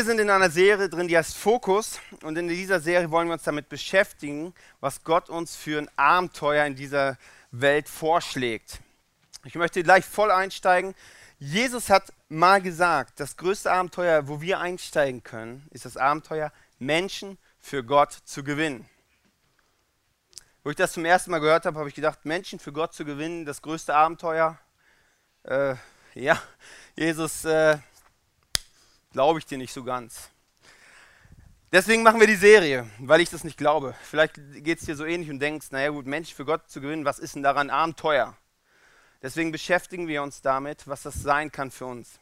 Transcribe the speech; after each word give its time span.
Wir 0.00 0.06
sind 0.06 0.18
in 0.18 0.30
einer 0.30 0.48
Serie 0.48 0.88
drin, 0.88 1.08
die 1.08 1.18
heißt 1.18 1.36
Fokus. 1.36 2.00
Und 2.22 2.38
in 2.38 2.48
dieser 2.48 2.80
Serie 2.80 3.10
wollen 3.10 3.28
wir 3.28 3.34
uns 3.34 3.42
damit 3.42 3.68
beschäftigen, 3.68 4.54
was 4.80 5.04
Gott 5.04 5.28
uns 5.28 5.56
für 5.56 5.78
ein 5.78 5.90
Abenteuer 5.94 6.64
in 6.64 6.74
dieser 6.74 7.18
Welt 7.50 7.86
vorschlägt. 7.86 8.80
Ich 9.44 9.56
möchte 9.56 9.82
gleich 9.82 10.06
voll 10.06 10.30
einsteigen. 10.30 10.94
Jesus 11.38 11.90
hat 11.90 12.14
mal 12.30 12.62
gesagt, 12.62 13.20
das 13.20 13.36
größte 13.36 13.70
Abenteuer, 13.70 14.26
wo 14.26 14.40
wir 14.40 14.58
einsteigen 14.58 15.22
können, 15.22 15.68
ist 15.70 15.84
das 15.84 15.98
Abenteuer, 15.98 16.50
Menschen 16.78 17.36
für 17.58 17.84
Gott 17.84 18.14
zu 18.24 18.42
gewinnen. 18.42 18.88
Wo 20.64 20.70
ich 20.70 20.76
das 20.76 20.92
zum 20.92 21.04
ersten 21.04 21.30
Mal 21.30 21.40
gehört 21.40 21.66
habe, 21.66 21.78
habe 21.78 21.90
ich 21.90 21.94
gedacht, 21.94 22.24
Menschen 22.24 22.58
für 22.58 22.72
Gott 22.72 22.94
zu 22.94 23.04
gewinnen, 23.04 23.44
das 23.44 23.60
größte 23.60 23.94
Abenteuer. 23.94 24.58
Äh, 25.42 25.74
ja, 26.14 26.40
Jesus, 26.96 27.44
äh, 27.44 27.76
glaube 29.12 29.38
ich 29.38 29.46
dir 29.46 29.58
nicht 29.58 29.72
so 29.72 29.84
ganz. 29.84 30.30
Deswegen 31.72 32.02
machen 32.02 32.18
wir 32.18 32.26
die 32.26 32.34
Serie, 32.34 32.88
weil 32.98 33.20
ich 33.20 33.30
das 33.30 33.44
nicht 33.44 33.56
glaube. 33.56 33.94
Vielleicht 34.02 34.34
geht 34.34 34.80
es 34.80 34.86
dir 34.86 34.96
so 34.96 35.04
ähnlich 35.04 35.30
und 35.30 35.38
denkst, 35.38 35.68
naja 35.70 35.90
gut, 35.90 36.06
Mensch 36.06 36.34
für 36.34 36.44
Gott 36.44 36.68
zu 36.68 36.80
gewinnen, 36.80 37.04
was 37.04 37.18
ist 37.20 37.36
denn 37.36 37.44
daran 37.44 37.70
Abenteuer? 37.70 38.36
Deswegen 39.22 39.52
beschäftigen 39.52 40.08
wir 40.08 40.22
uns 40.22 40.42
damit, 40.42 40.88
was 40.88 41.02
das 41.02 41.14
sein 41.14 41.52
kann 41.52 41.70
für 41.70 41.86
uns. 41.86 42.18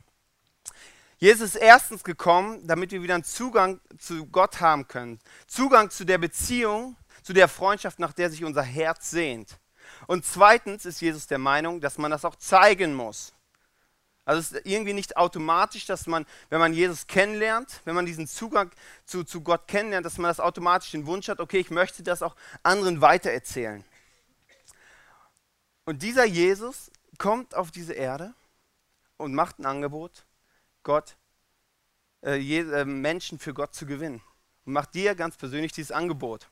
Jesus 1.18 1.54
ist 1.54 1.60
erstens 1.60 2.04
gekommen, 2.04 2.66
damit 2.66 2.92
wir 2.92 3.02
wieder 3.02 3.14
einen 3.14 3.24
Zugang 3.24 3.80
zu 3.98 4.26
Gott 4.26 4.60
haben 4.60 4.86
können. 4.86 5.18
Zugang 5.46 5.90
zu 5.90 6.04
der 6.04 6.18
Beziehung, 6.18 6.96
zu 7.22 7.32
der 7.32 7.48
Freundschaft, 7.48 7.98
nach 7.98 8.12
der 8.12 8.30
sich 8.30 8.44
unser 8.44 8.62
Herz 8.62 9.10
sehnt. 9.10 9.58
Und 10.06 10.24
zweitens 10.26 10.84
ist 10.84 11.00
Jesus 11.00 11.26
der 11.26 11.38
Meinung, 11.38 11.80
dass 11.80 11.98
man 11.98 12.10
das 12.10 12.24
auch 12.24 12.36
zeigen 12.36 12.94
muss. 12.94 13.32
Also 14.28 14.40
es 14.40 14.52
ist 14.52 14.66
irgendwie 14.66 14.92
nicht 14.92 15.16
automatisch, 15.16 15.86
dass 15.86 16.06
man, 16.06 16.26
wenn 16.50 16.58
man 16.58 16.74
Jesus 16.74 17.06
kennenlernt, 17.06 17.80
wenn 17.86 17.94
man 17.94 18.04
diesen 18.04 18.26
Zugang 18.26 18.70
zu, 19.06 19.24
zu 19.24 19.40
Gott 19.40 19.66
kennenlernt, 19.66 20.04
dass 20.04 20.18
man 20.18 20.28
das 20.28 20.38
automatisch 20.38 20.90
den 20.90 21.06
Wunsch 21.06 21.30
hat, 21.30 21.40
okay, 21.40 21.60
ich 21.60 21.70
möchte 21.70 22.02
das 22.02 22.20
auch 22.20 22.36
anderen 22.62 23.00
weitererzählen. 23.00 23.82
Und 25.86 26.02
dieser 26.02 26.26
Jesus 26.26 26.90
kommt 27.16 27.54
auf 27.54 27.70
diese 27.70 27.94
Erde 27.94 28.34
und 29.16 29.32
macht 29.32 29.60
ein 29.60 29.64
Angebot, 29.64 30.26
Gott, 30.82 31.16
äh, 32.22 32.36
äh, 32.38 32.84
Menschen 32.84 33.38
für 33.38 33.54
Gott 33.54 33.74
zu 33.74 33.86
gewinnen. 33.86 34.20
Und 34.66 34.74
macht 34.74 34.92
dir 34.92 35.14
ganz 35.14 35.38
persönlich 35.38 35.72
dieses 35.72 35.90
Angebot. 35.90 36.50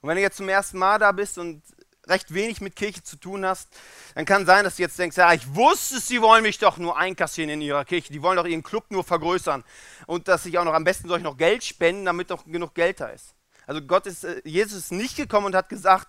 Und 0.00 0.08
wenn 0.08 0.16
du 0.16 0.22
jetzt 0.22 0.38
zum 0.38 0.48
ersten 0.48 0.78
Mal 0.78 0.98
da 0.98 1.12
bist 1.12 1.36
und 1.36 1.62
recht 2.08 2.34
wenig 2.34 2.60
mit 2.60 2.76
Kirche 2.76 3.02
zu 3.02 3.16
tun 3.16 3.44
hast, 3.46 3.68
dann 4.14 4.24
kann 4.24 4.46
sein, 4.46 4.64
dass 4.64 4.76
du 4.76 4.82
jetzt 4.82 4.98
denkst, 4.98 5.16
ja, 5.16 5.32
ich 5.32 5.54
wusste, 5.54 6.00
sie 6.00 6.20
wollen 6.20 6.42
mich 6.42 6.58
doch 6.58 6.78
nur 6.78 6.96
einkassieren 6.96 7.50
in 7.50 7.60
ihrer 7.60 7.84
Kirche, 7.84 8.12
die 8.12 8.22
wollen 8.22 8.36
doch 8.36 8.46
ihren 8.46 8.62
Club 8.62 8.86
nur 8.90 9.04
vergrößern 9.04 9.62
und 10.06 10.28
dass 10.28 10.46
ich 10.46 10.58
auch 10.58 10.64
noch 10.64 10.74
am 10.74 10.84
besten 10.84 11.08
soll 11.08 11.18
ich 11.18 11.24
noch 11.24 11.36
Geld 11.36 11.62
spenden, 11.64 12.04
damit 12.04 12.30
doch 12.30 12.44
genug 12.44 12.74
Geld 12.74 13.00
da 13.00 13.08
ist. 13.08 13.34
Also 13.66 13.80
Gott 13.80 14.06
ist, 14.06 14.24
äh, 14.24 14.42
Jesus 14.44 14.78
ist 14.78 14.92
nicht 14.92 15.16
gekommen 15.16 15.46
und 15.46 15.54
hat 15.54 15.68
gesagt, 15.68 16.08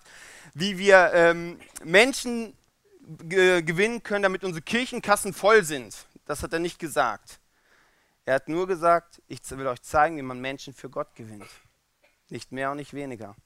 wie 0.54 0.78
wir 0.78 1.12
ähm, 1.14 1.58
Menschen 1.84 2.56
gewinnen 3.06 4.02
können, 4.02 4.22
damit 4.22 4.44
unsere 4.44 4.62
Kirchenkassen 4.62 5.34
voll 5.34 5.62
sind. 5.62 5.94
Das 6.24 6.42
hat 6.42 6.54
er 6.54 6.58
nicht 6.58 6.78
gesagt. 6.78 7.38
Er 8.24 8.36
hat 8.36 8.48
nur 8.48 8.66
gesagt, 8.66 9.20
ich 9.28 9.38
will 9.50 9.66
euch 9.66 9.82
zeigen, 9.82 10.16
wie 10.16 10.22
man 10.22 10.40
Menschen 10.40 10.72
für 10.72 10.88
Gott 10.88 11.14
gewinnt. 11.14 11.48
Nicht 12.30 12.50
mehr 12.50 12.70
und 12.70 12.78
nicht 12.78 12.94
weniger. 12.94 13.36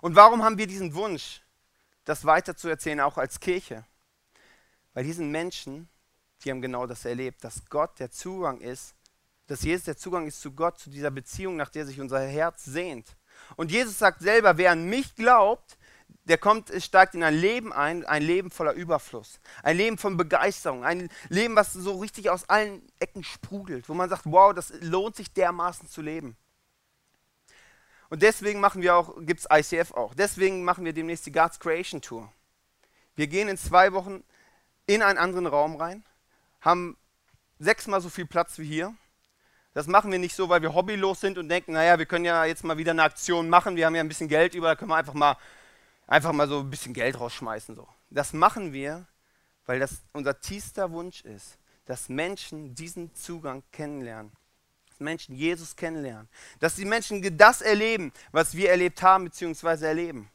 Und 0.00 0.16
warum 0.16 0.42
haben 0.42 0.58
wir 0.58 0.66
diesen 0.66 0.94
Wunsch, 0.94 1.42
das 2.04 2.24
weiterzuerzählen, 2.24 3.00
auch 3.00 3.18
als 3.18 3.40
Kirche? 3.40 3.84
Weil 4.94 5.04
diese 5.04 5.22
Menschen, 5.22 5.88
die 6.42 6.50
haben 6.50 6.62
genau 6.62 6.86
das 6.86 7.04
erlebt, 7.04 7.44
dass 7.44 7.64
Gott 7.68 7.98
der 7.98 8.10
Zugang 8.10 8.60
ist, 8.60 8.94
dass 9.46 9.62
Jesus 9.62 9.84
der 9.84 9.96
Zugang 9.96 10.26
ist 10.26 10.40
zu 10.40 10.52
Gott, 10.52 10.78
zu 10.78 10.90
dieser 10.90 11.10
Beziehung, 11.10 11.56
nach 11.56 11.70
der 11.70 11.86
sich 11.86 12.00
unser 12.00 12.20
Herz 12.20 12.64
sehnt. 12.64 13.16
Und 13.56 13.70
Jesus 13.70 13.98
sagt 13.98 14.20
selber, 14.20 14.58
wer 14.58 14.72
an 14.72 14.88
mich 14.88 15.14
glaubt, 15.14 15.78
der 16.24 16.38
kommt, 16.38 16.70
steigt 16.82 17.14
in 17.14 17.22
ein 17.22 17.34
Leben 17.34 17.72
ein, 17.72 18.04
ein 18.04 18.22
Leben 18.22 18.50
voller 18.50 18.72
Überfluss, 18.72 19.40
ein 19.62 19.76
Leben 19.76 19.98
von 19.98 20.16
Begeisterung, 20.16 20.84
ein 20.84 21.08
Leben, 21.28 21.56
was 21.56 21.72
so 21.72 21.98
richtig 21.98 22.28
aus 22.28 22.48
allen 22.48 22.82
Ecken 22.98 23.24
sprudelt, 23.24 23.88
wo 23.88 23.94
man 23.94 24.10
sagt, 24.10 24.22
wow, 24.26 24.52
das 24.54 24.72
lohnt 24.80 25.16
sich 25.16 25.32
dermaßen 25.32 25.88
zu 25.88 26.02
leben. 26.02 26.36
Und 28.10 28.22
deswegen 28.22 28.60
machen 28.60 28.82
wir 28.82 28.96
auch, 28.96 29.16
gibt 29.20 29.40
es 29.40 29.46
ICF 29.50 29.92
auch. 29.92 30.14
Deswegen 30.14 30.64
machen 30.64 30.84
wir 30.84 30.92
demnächst 30.92 31.26
die 31.26 31.32
God's 31.32 31.60
Creation 31.60 32.00
Tour. 32.00 32.32
Wir 33.14 33.26
gehen 33.26 33.48
in 33.48 33.58
zwei 33.58 33.92
Wochen 33.92 34.24
in 34.86 35.02
einen 35.02 35.18
anderen 35.18 35.46
Raum 35.46 35.76
rein, 35.76 36.04
haben 36.60 36.96
sechsmal 37.58 38.00
so 38.00 38.08
viel 38.08 38.26
Platz 38.26 38.58
wie 38.58 38.64
hier. 38.64 38.94
Das 39.74 39.86
machen 39.86 40.10
wir 40.10 40.18
nicht 40.18 40.34
so, 40.34 40.48
weil 40.48 40.62
wir 40.62 40.74
hobbylos 40.74 41.20
sind 41.20 41.36
und 41.36 41.48
denken, 41.48 41.72
naja, 41.72 41.98
wir 41.98 42.06
können 42.06 42.24
ja 42.24 42.44
jetzt 42.44 42.64
mal 42.64 42.78
wieder 42.78 42.92
eine 42.92 43.02
Aktion 43.02 43.48
machen, 43.48 43.76
wir 43.76 43.86
haben 43.86 43.94
ja 43.94 44.00
ein 44.00 44.08
bisschen 44.08 44.28
Geld 44.28 44.54
über, 44.54 44.68
da 44.68 44.76
können 44.76 44.90
wir 44.90 44.96
einfach 44.96 45.14
mal, 45.14 45.36
einfach 46.06 46.32
mal 46.32 46.48
so 46.48 46.60
ein 46.60 46.70
bisschen 46.70 46.94
Geld 46.94 47.20
rausschmeißen. 47.20 47.74
So. 47.74 47.86
Das 48.08 48.32
machen 48.32 48.72
wir, 48.72 49.06
weil 49.66 49.78
das 49.78 50.02
unser 50.12 50.40
tiefster 50.40 50.90
Wunsch 50.92 51.20
ist, 51.22 51.58
dass 51.84 52.08
Menschen 52.08 52.74
diesen 52.74 53.14
Zugang 53.14 53.62
kennenlernen. 53.70 54.32
Menschen 55.00 55.34
Jesus 55.34 55.76
kennenlernen. 55.76 56.28
Dass 56.60 56.76
die 56.76 56.84
Menschen 56.84 57.36
das 57.36 57.60
erleben, 57.60 58.12
was 58.32 58.54
wir 58.54 58.70
erlebt 58.70 59.02
haben 59.02 59.24
bzw. 59.24 59.84
erleben. 59.84 60.30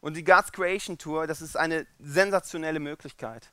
Und 0.00 0.14
die 0.14 0.24
God's 0.24 0.52
Creation 0.52 0.98
Tour, 0.98 1.26
das 1.26 1.40
ist 1.40 1.56
eine 1.56 1.86
sensationelle 1.98 2.80
Möglichkeit. 2.80 3.52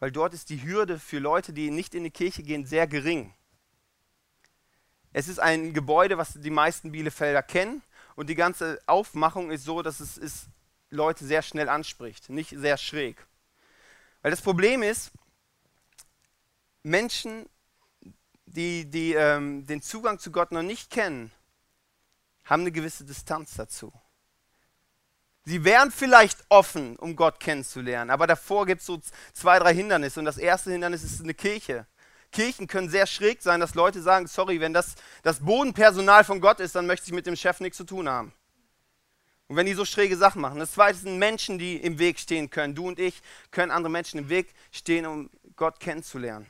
Weil 0.00 0.10
dort 0.10 0.34
ist 0.34 0.50
die 0.50 0.64
Hürde 0.64 0.98
für 0.98 1.20
Leute, 1.20 1.52
die 1.52 1.70
nicht 1.70 1.94
in 1.94 2.02
die 2.02 2.10
Kirche 2.10 2.42
gehen, 2.42 2.66
sehr 2.66 2.88
gering. 2.88 3.32
Es 5.12 5.28
ist 5.28 5.38
ein 5.38 5.74
Gebäude, 5.74 6.18
was 6.18 6.32
die 6.34 6.50
meisten 6.50 6.90
Bielefelder 6.90 7.42
kennen. 7.42 7.82
Und 8.16 8.28
die 8.28 8.34
ganze 8.34 8.80
Aufmachung 8.86 9.50
ist 9.50 9.64
so, 9.64 9.82
dass 9.82 10.00
es 10.00 10.16
ist, 10.16 10.48
Leute 10.90 11.24
sehr 11.24 11.42
schnell 11.42 11.68
anspricht, 11.68 12.28
nicht 12.28 12.50
sehr 12.50 12.76
schräg. 12.76 13.24
Weil 14.22 14.30
das 14.30 14.42
Problem 14.42 14.82
ist, 14.82 15.12
Menschen 16.82 17.46
die, 18.46 18.84
die 18.88 19.14
ähm, 19.14 19.66
den 19.66 19.82
Zugang 19.82 20.18
zu 20.18 20.30
Gott 20.30 20.52
noch 20.52 20.62
nicht 20.62 20.90
kennen, 20.90 21.30
haben 22.44 22.62
eine 22.62 22.72
gewisse 22.72 23.04
Distanz 23.04 23.54
dazu. 23.54 23.92
Sie 25.44 25.64
wären 25.64 25.90
vielleicht 25.90 26.44
offen, 26.48 26.96
um 26.96 27.16
Gott 27.16 27.40
kennenzulernen, 27.40 28.10
aber 28.10 28.26
davor 28.26 28.66
gibt 28.66 28.80
es 28.80 28.86
so 28.86 29.00
zwei, 29.32 29.58
drei 29.58 29.74
Hindernisse. 29.74 30.20
Und 30.20 30.26
das 30.26 30.38
erste 30.38 30.70
Hindernis 30.70 31.02
ist 31.02 31.20
eine 31.20 31.34
Kirche. 31.34 31.86
Kirchen 32.30 32.66
können 32.66 32.88
sehr 32.88 33.06
schräg 33.06 33.42
sein, 33.42 33.60
dass 33.60 33.74
Leute 33.74 34.00
sagen, 34.00 34.26
sorry, 34.26 34.60
wenn 34.60 34.72
das 34.72 34.94
das 35.22 35.40
Bodenpersonal 35.40 36.24
von 36.24 36.40
Gott 36.40 36.60
ist, 36.60 36.74
dann 36.74 36.86
möchte 36.86 37.06
ich 37.06 37.12
mit 37.12 37.26
dem 37.26 37.36
Chef 37.36 37.60
nichts 37.60 37.76
zu 37.76 37.84
tun 37.84 38.08
haben. 38.08 38.32
Und 39.48 39.56
wenn 39.56 39.66
die 39.66 39.74
so 39.74 39.84
schräge 39.84 40.16
Sachen 40.16 40.40
machen. 40.40 40.58
Das 40.58 40.72
zweite 40.72 40.98
sind 40.98 41.18
Menschen, 41.18 41.58
die 41.58 41.76
im 41.76 41.98
Weg 41.98 42.18
stehen 42.18 42.48
können. 42.48 42.74
Du 42.74 42.88
und 42.88 42.98
ich 42.98 43.20
können 43.50 43.70
andere 43.70 43.90
Menschen 43.90 44.18
im 44.18 44.28
Weg 44.30 44.54
stehen, 44.70 45.04
um 45.04 45.28
Gott 45.56 45.78
kennenzulernen. 45.78 46.46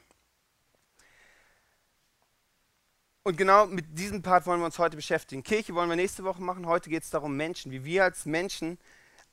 Und 3.24 3.36
genau 3.36 3.66
mit 3.66 3.96
diesem 3.96 4.20
Part 4.20 4.46
wollen 4.46 4.60
wir 4.60 4.66
uns 4.66 4.78
heute 4.78 4.96
beschäftigen. 4.96 5.44
Kirche 5.44 5.74
wollen 5.74 5.88
wir 5.88 5.96
nächste 5.96 6.24
Woche 6.24 6.42
machen. 6.42 6.66
Heute 6.66 6.90
geht 6.90 7.04
es 7.04 7.10
darum, 7.10 7.36
Menschen, 7.36 7.70
wie 7.70 7.84
wir 7.84 8.02
als 8.04 8.26
Menschen 8.26 8.78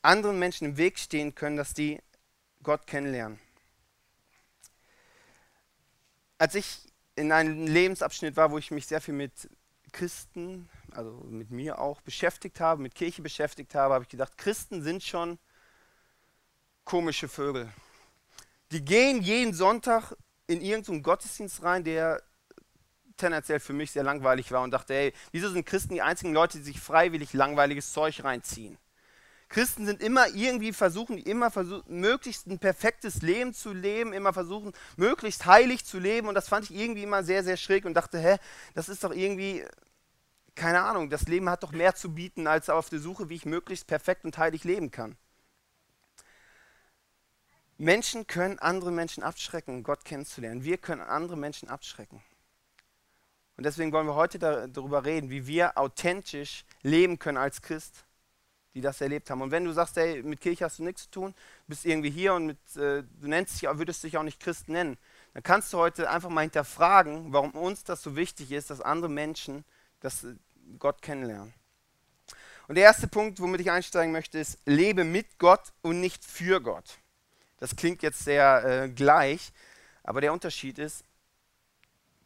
anderen 0.02 0.38
Menschen 0.38 0.64
im 0.64 0.76
Weg 0.76 0.98
stehen 0.98 1.34
können, 1.34 1.56
dass 1.56 1.74
die 1.74 2.00
Gott 2.62 2.86
kennenlernen. 2.86 3.38
Als 6.38 6.54
ich 6.54 6.78
in 7.16 7.32
einem 7.32 7.66
Lebensabschnitt 7.66 8.36
war, 8.36 8.50
wo 8.50 8.58
ich 8.58 8.70
mich 8.70 8.86
sehr 8.86 9.00
viel 9.00 9.14
mit 9.14 9.50
Christen, 9.92 10.68
also 10.92 11.10
mit 11.28 11.50
mir 11.50 11.80
auch 11.80 12.00
beschäftigt 12.00 12.60
habe, 12.60 12.80
mit 12.80 12.94
Kirche 12.94 13.22
beschäftigt 13.22 13.74
habe, 13.74 13.94
habe 13.94 14.04
ich 14.04 14.10
gedacht, 14.10 14.38
Christen 14.38 14.82
sind 14.82 15.02
schon 15.02 15.38
komische 16.84 17.28
Vögel. 17.28 17.70
Die 18.70 18.84
gehen 18.84 19.20
jeden 19.20 19.52
Sonntag 19.52 20.16
in 20.46 20.60
irgendeinen 20.60 21.02
Gottesdienst 21.02 21.62
rein, 21.62 21.84
der 21.84 22.22
tendenziell 23.20 23.60
für 23.60 23.72
mich 23.72 23.92
sehr 23.92 24.02
langweilig 24.02 24.50
war 24.50 24.62
und 24.62 24.72
dachte, 24.72 24.94
ey, 24.94 25.12
wieso 25.32 25.48
sind 25.50 25.66
Christen 25.66 25.94
die 25.94 26.02
einzigen 26.02 26.32
Leute, 26.32 26.58
die 26.58 26.64
sich 26.64 26.80
freiwillig 26.80 27.32
langweiliges 27.32 27.92
Zeug 27.92 28.24
reinziehen? 28.24 28.78
Christen 29.50 29.84
sind 29.84 30.00
immer 30.00 30.28
irgendwie 30.28 30.72
versuchen, 30.72 31.18
immer 31.18 31.50
versuchen, 31.50 32.00
möglichst 32.00 32.46
ein 32.46 32.60
perfektes 32.60 33.20
Leben 33.20 33.52
zu 33.52 33.72
leben, 33.72 34.12
immer 34.12 34.32
versuchen, 34.32 34.72
möglichst 34.96 35.44
heilig 35.44 35.84
zu 35.84 35.98
leben. 35.98 36.28
Und 36.28 36.36
das 36.36 36.48
fand 36.48 36.70
ich 36.70 36.76
irgendwie 36.76 37.02
immer 37.02 37.24
sehr, 37.24 37.42
sehr 37.42 37.56
schräg 37.56 37.84
und 37.84 37.94
dachte, 37.94 38.20
hä, 38.20 38.36
das 38.74 38.88
ist 38.88 39.02
doch 39.02 39.12
irgendwie, 39.12 39.64
keine 40.54 40.82
Ahnung, 40.82 41.10
das 41.10 41.22
Leben 41.22 41.50
hat 41.50 41.64
doch 41.64 41.72
mehr 41.72 41.96
zu 41.96 42.14
bieten, 42.14 42.46
als 42.46 42.70
auf 42.70 42.90
der 42.90 43.00
Suche, 43.00 43.28
wie 43.28 43.34
ich 43.34 43.44
möglichst 43.44 43.88
perfekt 43.88 44.24
und 44.24 44.38
heilig 44.38 44.62
leben 44.62 44.92
kann. 44.92 45.16
Menschen 47.76 48.28
können 48.28 48.60
andere 48.60 48.92
Menschen 48.92 49.24
abschrecken, 49.24 49.82
Gott 49.82 50.04
kennenzulernen. 50.04 50.62
Wir 50.62 50.78
können 50.78 51.00
andere 51.00 51.36
Menschen 51.36 51.68
abschrecken. 51.68 52.22
Und 53.60 53.64
deswegen 53.64 53.92
wollen 53.92 54.06
wir 54.06 54.14
heute 54.14 54.38
darüber 54.38 55.04
reden, 55.04 55.28
wie 55.28 55.46
wir 55.46 55.76
authentisch 55.76 56.64
leben 56.80 57.18
können 57.18 57.36
als 57.36 57.60
Christ, 57.60 58.06
die 58.72 58.80
das 58.80 59.02
erlebt 59.02 59.28
haben. 59.28 59.42
Und 59.42 59.50
wenn 59.50 59.66
du 59.66 59.72
sagst, 59.72 59.96
hey, 59.96 60.22
mit 60.22 60.40
Kirche 60.40 60.64
hast 60.64 60.78
du 60.78 60.82
nichts 60.82 61.02
zu 61.02 61.10
tun, 61.10 61.34
bist 61.66 61.84
irgendwie 61.84 62.08
hier 62.08 62.32
und 62.32 62.46
mit, 62.46 62.56
äh, 62.76 63.02
du 63.02 63.28
nennst 63.28 63.60
dich, 63.60 63.68
würdest 63.70 64.02
dich 64.02 64.16
auch 64.16 64.22
nicht 64.22 64.40
Christ 64.40 64.70
nennen, 64.70 64.96
dann 65.34 65.42
kannst 65.42 65.74
du 65.74 65.76
heute 65.76 66.08
einfach 66.08 66.30
mal 66.30 66.40
hinterfragen, 66.40 67.34
warum 67.34 67.50
uns 67.50 67.84
das 67.84 68.02
so 68.02 68.16
wichtig 68.16 68.50
ist, 68.50 68.70
dass 68.70 68.80
andere 68.80 69.10
Menschen 69.10 69.66
das 70.00 70.24
äh, 70.24 70.36
Gott 70.78 71.02
kennenlernen. 71.02 71.52
Und 72.66 72.76
der 72.76 72.84
erste 72.84 73.08
Punkt, 73.08 73.40
womit 73.40 73.60
ich 73.60 73.70
einsteigen 73.70 74.10
möchte, 74.10 74.38
ist, 74.38 74.56
lebe 74.64 75.04
mit 75.04 75.38
Gott 75.38 75.74
und 75.82 76.00
nicht 76.00 76.24
für 76.24 76.62
Gott. 76.62 76.96
Das 77.58 77.76
klingt 77.76 78.02
jetzt 78.02 78.24
sehr 78.24 78.64
äh, 78.64 78.88
gleich, 78.88 79.52
aber 80.02 80.22
der 80.22 80.32
Unterschied 80.32 80.78
ist, 80.78 81.04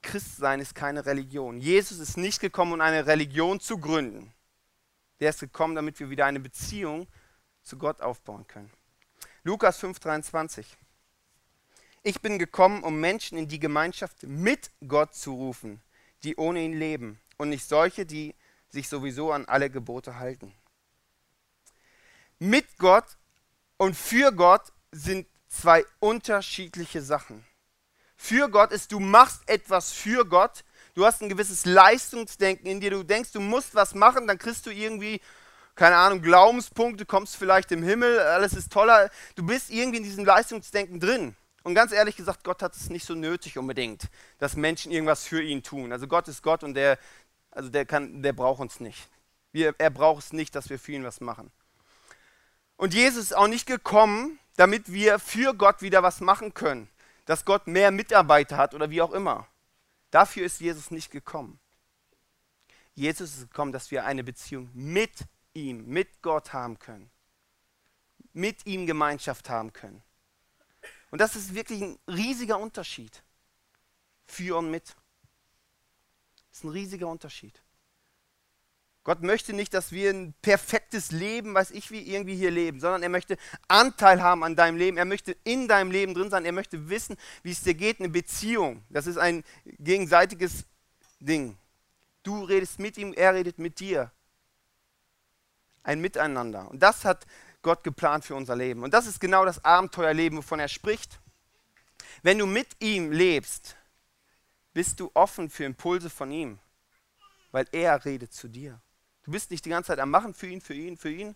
Christsein 0.04 0.60
ist 0.60 0.74
keine 0.74 1.04
Religion. 1.06 1.58
Jesus 1.58 1.98
ist 1.98 2.16
nicht 2.16 2.40
gekommen, 2.40 2.74
um 2.74 2.80
eine 2.80 3.06
Religion 3.06 3.58
zu 3.58 3.78
gründen. 3.78 4.32
Der 5.18 5.30
ist 5.30 5.40
gekommen, 5.40 5.74
damit 5.74 5.98
wir 5.98 6.10
wieder 6.10 6.26
eine 6.26 6.40
Beziehung 6.40 7.08
zu 7.62 7.78
Gott 7.78 8.00
aufbauen 8.02 8.46
können. 8.46 8.70
Lukas 9.42 9.82
5:23. 9.82 10.66
Ich 12.02 12.20
bin 12.20 12.38
gekommen, 12.38 12.82
um 12.82 13.00
Menschen 13.00 13.38
in 13.38 13.48
die 13.48 13.58
Gemeinschaft 13.58 14.22
mit 14.22 14.70
Gott 14.86 15.14
zu 15.14 15.32
rufen, 15.32 15.80
die 16.22 16.36
ohne 16.36 16.60
ihn 16.60 16.74
leben, 16.74 17.18
und 17.38 17.48
nicht 17.48 17.66
solche, 17.66 18.04
die 18.04 18.34
sich 18.68 18.88
sowieso 18.88 19.32
an 19.32 19.46
alle 19.46 19.70
Gebote 19.70 20.18
halten. 20.18 20.52
Mit 22.38 22.76
Gott 22.78 23.16
und 23.78 23.96
für 23.96 24.32
Gott 24.32 24.72
sind 24.92 25.26
zwei 25.48 25.86
unterschiedliche 25.98 27.00
Sachen. 27.00 27.46
Für 28.24 28.48
Gott 28.48 28.72
ist, 28.72 28.90
du 28.90 29.00
machst 29.00 29.42
etwas 29.50 29.92
für 29.92 30.24
Gott, 30.24 30.64
du 30.94 31.04
hast 31.04 31.20
ein 31.20 31.28
gewisses 31.28 31.66
Leistungsdenken 31.66 32.66
in 32.66 32.80
dir, 32.80 32.88
du 32.90 33.02
denkst, 33.02 33.32
du 33.32 33.40
musst 33.40 33.74
was 33.74 33.94
machen, 33.94 34.26
dann 34.26 34.38
kriegst 34.38 34.64
du 34.64 34.70
irgendwie, 34.70 35.20
keine 35.74 35.96
Ahnung, 35.96 36.22
Glaubenspunkte, 36.22 37.04
kommst 37.04 37.36
vielleicht 37.36 37.70
im 37.70 37.82
Himmel, 37.82 38.18
alles 38.18 38.54
ist 38.54 38.72
toller. 38.72 39.10
Du 39.34 39.44
bist 39.44 39.68
irgendwie 39.68 39.98
in 39.98 40.04
diesem 40.04 40.24
Leistungsdenken 40.24 41.00
drin. 41.00 41.36
Und 41.64 41.74
ganz 41.74 41.92
ehrlich 41.92 42.16
gesagt, 42.16 42.44
Gott 42.44 42.62
hat 42.62 42.74
es 42.74 42.88
nicht 42.88 43.04
so 43.04 43.14
nötig 43.14 43.58
unbedingt, 43.58 44.04
dass 44.38 44.56
Menschen 44.56 44.90
irgendwas 44.90 45.24
für 45.24 45.42
ihn 45.42 45.62
tun. 45.62 45.92
Also 45.92 46.06
Gott 46.06 46.26
ist 46.26 46.42
Gott 46.42 46.64
und 46.64 46.72
der, 46.72 46.98
also 47.50 47.68
der, 47.68 47.84
kann, 47.84 48.22
der 48.22 48.32
braucht 48.32 48.62
uns 48.62 48.80
nicht. 48.80 49.06
Wir, 49.52 49.74
er 49.76 49.90
braucht 49.90 50.24
es 50.24 50.32
nicht, 50.32 50.54
dass 50.54 50.70
wir 50.70 50.78
für 50.78 50.92
ihn 50.92 51.04
was 51.04 51.20
machen. 51.20 51.50
Und 52.78 52.94
Jesus 52.94 53.24
ist 53.24 53.36
auch 53.36 53.48
nicht 53.48 53.66
gekommen, 53.66 54.38
damit 54.56 54.90
wir 54.90 55.18
für 55.18 55.52
Gott 55.52 55.82
wieder 55.82 56.02
was 56.02 56.22
machen 56.22 56.54
können. 56.54 56.88
Dass 57.24 57.44
Gott 57.44 57.66
mehr 57.66 57.90
Mitarbeiter 57.90 58.56
hat 58.56 58.74
oder 58.74 58.90
wie 58.90 59.02
auch 59.02 59.12
immer. 59.12 59.48
Dafür 60.10 60.44
ist 60.44 60.60
Jesus 60.60 60.90
nicht 60.90 61.10
gekommen. 61.10 61.58
Jesus 62.94 63.36
ist 63.36 63.50
gekommen, 63.50 63.72
dass 63.72 63.90
wir 63.90 64.04
eine 64.04 64.22
Beziehung 64.22 64.70
mit 64.72 65.12
ihm, 65.52 65.86
mit 65.86 66.22
Gott 66.22 66.52
haben 66.52 66.78
können. 66.78 67.10
Mit 68.32 68.66
ihm 68.66 68.86
Gemeinschaft 68.86 69.48
haben 69.48 69.72
können. 69.72 70.02
Und 71.10 71.20
das 71.20 71.36
ist 71.36 71.54
wirklich 71.54 71.80
ein 71.80 71.98
riesiger 72.08 72.58
Unterschied. 72.58 73.22
Für 74.26 74.58
und 74.58 74.70
mit. 74.70 74.96
Das 76.50 76.58
ist 76.58 76.64
ein 76.64 76.70
riesiger 76.70 77.08
Unterschied. 77.08 77.60
Gott 79.04 79.22
möchte 79.22 79.52
nicht, 79.52 79.74
dass 79.74 79.92
wir 79.92 80.10
ein 80.10 80.34
perfektes 80.40 81.12
Leben, 81.12 81.52
weiß 81.52 81.72
ich 81.72 81.90
wie, 81.90 82.00
irgendwie 82.00 82.36
hier 82.36 82.50
leben, 82.50 82.80
sondern 82.80 83.02
er 83.02 83.10
möchte 83.10 83.36
Anteil 83.68 84.22
haben 84.22 84.42
an 84.42 84.56
deinem 84.56 84.78
Leben. 84.78 84.96
Er 84.96 85.04
möchte 85.04 85.36
in 85.44 85.68
deinem 85.68 85.90
Leben 85.90 86.14
drin 86.14 86.30
sein. 86.30 86.46
Er 86.46 86.52
möchte 86.52 86.88
wissen, 86.88 87.18
wie 87.42 87.50
es 87.50 87.60
dir 87.60 87.74
geht, 87.74 88.00
eine 88.00 88.08
Beziehung. 88.08 88.82
Das 88.88 89.06
ist 89.06 89.18
ein 89.18 89.44
gegenseitiges 89.64 90.64
Ding. 91.20 91.58
Du 92.22 92.44
redest 92.44 92.78
mit 92.78 92.96
ihm, 92.96 93.12
er 93.12 93.34
redet 93.34 93.58
mit 93.58 93.78
dir. 93.78 94.10
Ein 95.82 96.00
Miteinander. 96.00 96.70
Und 96.70 96.82
das 96.82 97.04
hat 97.04 97.26
Gott 97.60 97.84
geplant 97.84 98.24
für 98.24 98.34
unser 98.34 98.56
Leben. 98.56 98.82
Und 98.82 98.94
das 98.94 99.06
ist 99.06 99.20
genau 99.20 99.44
das 99.44 99.62
Abenteuerleben, 99.62 100.38
wovon 100.38 100.60
er 100.60 100.68
spricht. 100.68 101.20
Wenn 102.22 102.38
du 102.38 102.46
mit 102.46 102.68
ihm 102.80 103.12
lebst, 103.12 103.76
bist 104.72 104.98
du 104.98 105.10
offen 105.12 105.50
für 105.50 105.64
Impulse 105.64 106.08
von 106.08 106.30
ihm, 106.30 106.58
weil 107.52 107.66
er 107.70 108.02
redet 108.06 108.32
zu 108.32 108.48
dir. 108.48 108.80
Du 109.24 109.30
bist 109.30 109.50
nicht 109.50 109.64
die 109.64 109.70
ganze 109.70 109.88
Zeit 109.88 109.98
am 109.98 110.10
Machen 110.10 110.34
für 110.34 110.46
ihn, 110.46 110.60
für 110.60 110.74
ihn, 110.74 110.96
für 110.96 111.10
ihn, 111.10 111.34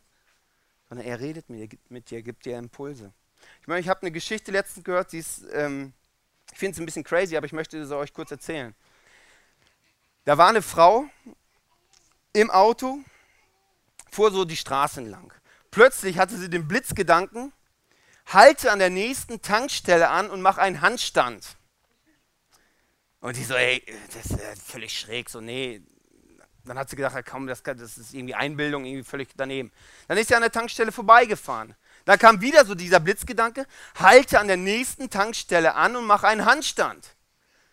sondern 0.88 1.06
er 1.06 1.20
redet 1.20 1.48
mit 1.48 1.72
dir, 1.72 1.78
mit 1.88 2.10
dir 2.10 2.22
gibt 2.22 2.44
dir 2.44 2.58
Impulse. 2.58 3.12
Ich 3.60 3.66
meine, 3.66 3.80
ich 3.80 3.88
habe 3.88 4.02
eine 4.02 4.10
Geschichte 4.10 4.50
letztens 4.50 4.84
gehört, 4.84 5.12
die 5.12 5.18
ist, 5.18 5.44
ähm, 5.52 5.92
ich 6.52 6.58
finde 6.58 6.74
es 6.74 6.80
ein 6.80 6.86
bisschen 6.86 7.04
crazy, 7.04 7.36
aber 7.36 7.46
ich 7.46 7.52
möchte 7.52 7.84
sie 7.84 7.96
euch 7.96 8.12
kurz 8.12 8.30
erzählen. 8.30 8.74
Da 10.24 10.36
war 10.36 10.48
eine 10.48 10.62
Frau 10.62 11.06
im 12.32 12.50
Auto, 12.50 12.98
fuhr 14.10 14.30
so 14.30 14.44
die 14.44 14.56
Straße 14.56 15.00
entlang. 15.00 15.32
Plötzlich 15.70 16.18
hatte 16.18 16.36
sie 16.36 16.50
den 16.50 16.68
Blitzgedanken, 16.68 17.52
halte 18.26 18.70
an 18.70 18.78
der 18.78 18.90
nächsten 18.90 19.40
Tankstelle 19.40 20.08
an 20.10 20.30
und 20.30 20.42
mach 20.42 20.58
einen 20.58 20.82
Handstand. 20.82 21.56
Und 23.20 23.36
die 23.36 23.44
so, 23.44 23.54
ey, 23.54 23.82
das 24.12 24.30
ist 24.30 24.62
völlig 24.62 24.98
schräg, 24.98 25.30
so, 25.30 25.40
nee. 25.40 25.82
Dann 26.68 26.78
hat 26.78 26.90
sie 26.90 26.96
gedacht, 26.96 27.16
komm, 27.26 27.46
das, 27.46 27.62
das 27.62 27.96
ist 27.96 28.12
irgendwie 28.12 28.34
Einbildung, 28.34 28.84
irgendwie 28.84 29.04
völlig 29.04 29.30
daneben. 29.36 29.72
Dann 30.06 30.18
ist 30.18 30.28
sie 30.28 30.34
an 30.34 30.42
der 30.42 30.52
Tankstelle 30.52 30.92
vorbeigefahren. 30.92 31.74
Dann 32.04 32.18
kam 32.18 32.40
wieder 32.40 32.64
so 32.66 32.74
dieser 32.74 33.00
Blitzgedanke, 33.00 33.66
halte 33.94 34.38
an 34.38 34.48
der 34.48 34.58
nächsten 34.58 35.08
Tankstelle 35.08 35.74
an 35.74 35.96
und 35.96 36.04
mach 36.04 36.24
einen 36.24 36.44
Handstand. 36.44 37.16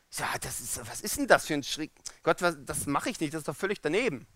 Ich 0.10 0.18
sage, 0.18 0.40
das 0.40 0.62
ist, 0.62 0.80
was 0.90 1.02
ist 1.02 1.18
denn 1.18 1.28
das 1.28 1.46
für 1.46 1.56
ein 1.56 1.64
Schritt? 1.64 1.92
Gott, 2.24 2.42
was, 2.42 2.56
das 2.66 2.86
mache 2.86 3.10
ich 3.10 3.20
nicht, 3.20 3.34
das 3.34 3.40
ist 3.40 3.48
doch 3.50 3.56
völlig 3.56 3.82
daneben. 3.82 4.28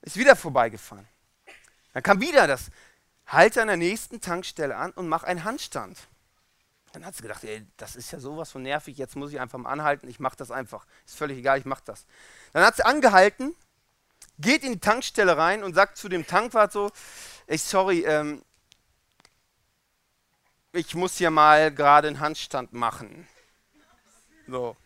Ist 0.00 0.16
wieder 0.16 0.34
vorbeigefahren. 0.34 1.06
Dann 1.92 2.02
kam 2.02 2.20
wieder 2.20 2.46
das, 2.46 2.70
halte 3.26 3.60
an 3.60 3.68
der 3.68 3.76
nächsten 3.76 4.20
Tankstelle 4.20 4.76
an 4.76 4.92
und 4.92 5.08
mach 5.08 5.24
einen 5.24 5.44
Handstand. 5.44 5.98
Dann 6.92 7.04
hat 7.04 7.14
sie 7.14 7.22
gedacht, 7.22 7.44
ey, 7.44 7.66
das 7.76 7.96
ist 7.96 8.12
ja 8.12 8.18
sowas 8.18 8.50
von 8.50 8.62
nervig, 8.62 8.96
jetzt 8.96 9.14
muss 9.14 9.30
ich 9.30 9.40
einfach 9.40 9.58
mal 9.58 9.70
anhalten, 9.70 10.08
ich 10.08 10.20
mache 10.20 10.36
das 10.36 10.50
einfach. 10.50 10.86
Ist 11.06 11.16
völlig 11.16 11.38
egal, 11.38 11.58
ich 11.58 11.66
mache 11.66 11.82
das. 11.84 12.06
Dann 12.52 12.64
hat 12.64 12.76
sie 12.76 12.84
angehalten, 12.84 13.54
geht 14.38 14.62
in 14.62 14.72
die 14.72 14.80
Tankstelle 14.80 15.36
rein 15.36 15.62
und 15.62 15.74
sagt 15.74 15.96
zu 15.96 16.08
dem 16.08 16.26
Tankwart 16.26 16.72
so, 16.72 16.90
ey, 17.46 17.58
sorry, 17.58 18.04
ähm, 18.04 18.42
ich 20.72 20.94
muss 20.94 21.16
hier 21.16 21.30
mal 21.30 21.72
gerade 21.72 22.08
einen 22.08 22.20
Handstand 22.20 22.72
machen. 22.72 23.26
So. 24.46 24.76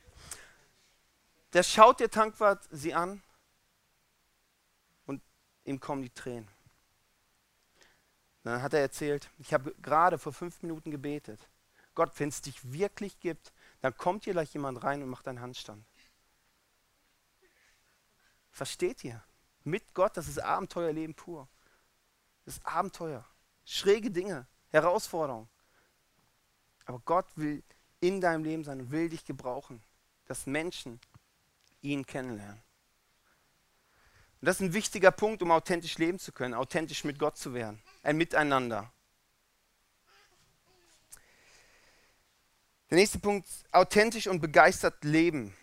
Der 1.52 1.62
schaut 1.62 2.00
der 2.00 2.10
Tankwart 2.10 2.66
sie 2.70 2.94
an 2.94 3.22
und 5.06 5.22
ihm 5.64 5.80
kommen 5.80 6.02
die 6.02 6.10
Tränen. 6.10 6.48
Dann 8.44 8.62
hat 8.62 8.74
er 8.74 8.80
erzählt, 8.80 9.30
ich 9.38 9.52
habe 9.54 9.74
gerade 9.82 10.18
vor 10.18 10.32
fünf 10.32 10.62
Minuten 10.62 10.90
gebetet. 10.90 11.40
Gott, 11.94 12.10
wenn 12.18 12.30
es 12.30 12.40
dich 12.40 12.72
wirklich 12.72 13.20
gibt, 13.20 13.52
dann 13.82 13.96
kommt 13.96 14.24
hier 14.24 14.32
gleich 14.32 14.52
jemand 14.54 14.82
rein 14.82 15.02
und 15.02 15.10
macht 15.10 15.28
einen 15.28 15.40
Handstand. 15.40 15.84
Versteht 18.52 19.02
ihr? 19.02 19.22
Mit 19.64 19.94
Gott, 19.94 20.16
das 20.16 20.28
ist 20.28 20.38
Abenteuerleben 20.38 21.14
pur. 21.14 21.48
Das 22.44 22.56
ist 22.56 22.66
Abenteuer. 22.66 23.24
Schräge 23.64 24.10
Dinge, 24.10 24.46
Herausforderungen. 24.70 25.48
Aber 26.84 27.00
Gott 27.00 27.26
will 27.36 27.62
in 28.00 28.20
deinem 28.20 28.44
Leben 28.44 28.64
sein 28.64 28.80
und 28.80 28.90
will 28.90 29.08
dich 29.08 29.24
gebrauchen, 29.24 29.82
dass 30.26 30.46
Menschen 30.46 31.00
ihn 31.80 32.04
kennenlernen. 32.04 32.62
Und 34.40 34.46
das 34.46 34.56
ist 34.56 34.62
ein 34.62 34.74
wichtiger 34.74 35.12
Punkt, 35.12 35.40
um 35.42 35.52
authentisch 35.52 35.98
leben 35.98 36.18
zu 36.18 36.32
können, 36.32 36.54
authentisch 36.54 37.04
mit 37.04 37.18
Gott 37.18 37.38
zu 37.38 37.54
werden. 37.54 37.80
Ein 38.02 38.16
Miteinander. 38.16 38.92
Der 42.90 42.98
nächste 42.98 43.20
Punkt, 43.20 43.48
authentisch 43.70 44.26
und 44.26 44.40
begeistert 44.40 45.04
leben. 45.04 45.56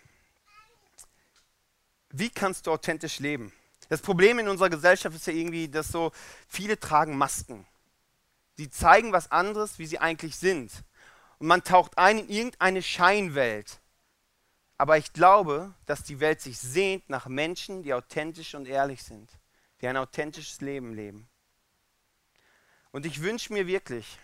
Wie 2.11 2.29
kannst 2.29 2.67
du 2.67 2.71
authentisch 2.71 3.19
leben? 3.19 3.53
Das 3.87 4.01
Problem 4.01 4.39
in 4.39 4.47
unserer 4.47 4.69
Gesellschaft 4.69 5.15
ist 5.15 5.27
ja 5.27 5.33
irgendwie, 5.33 5.67
dass 5.67 5.89
so 5.89 6.11
viele 6.47 6.79
tragen 6.79 7.17
Masken. 7.17 7.65
Sie 8.55 8.69
zeigen 8.69 9.11
was 9.11 9.31
anderes, 9.31 9.79
wie 9.79 9.85
sie 9.85 9.99
eigentlich 9.99 10.35
sind. 10.35 10.71
Und 11.39 11.47
man 11.47 11.63
taucht 11.63 11.97
ein 11.97 12.19
in 12.19 12.29
irgendeine 12.29 12.81
Scheinwelt. 12.81 13.79
Aber 14.77 14.97
ich 14.97 15.11
glaube, 15.13 15.73
dass 15.85 16.03
die 16.03 16.19
Welt 16.19 16.41
sich 16.41 16.59
sehnt 16.59 17.09
nach 17.09 17.27
Menschen, 17.27 17.83
die 17.83 17.93
authentisch 17.93 18.55
und 18.55 18.67
ehrlich 18.67 19.03
sind, 19.03 19.29
die 19.81 19.87
ein 19.87 19.97
authentisches 19.97 20.61
Leben 20.61 20.93
leben. 20.93 21.27
Und 22.91 23.05
ich 23.05 23.21
wünsche 23.21 23.53
mir 23.53 23.67
wirklich, 23.67 24.17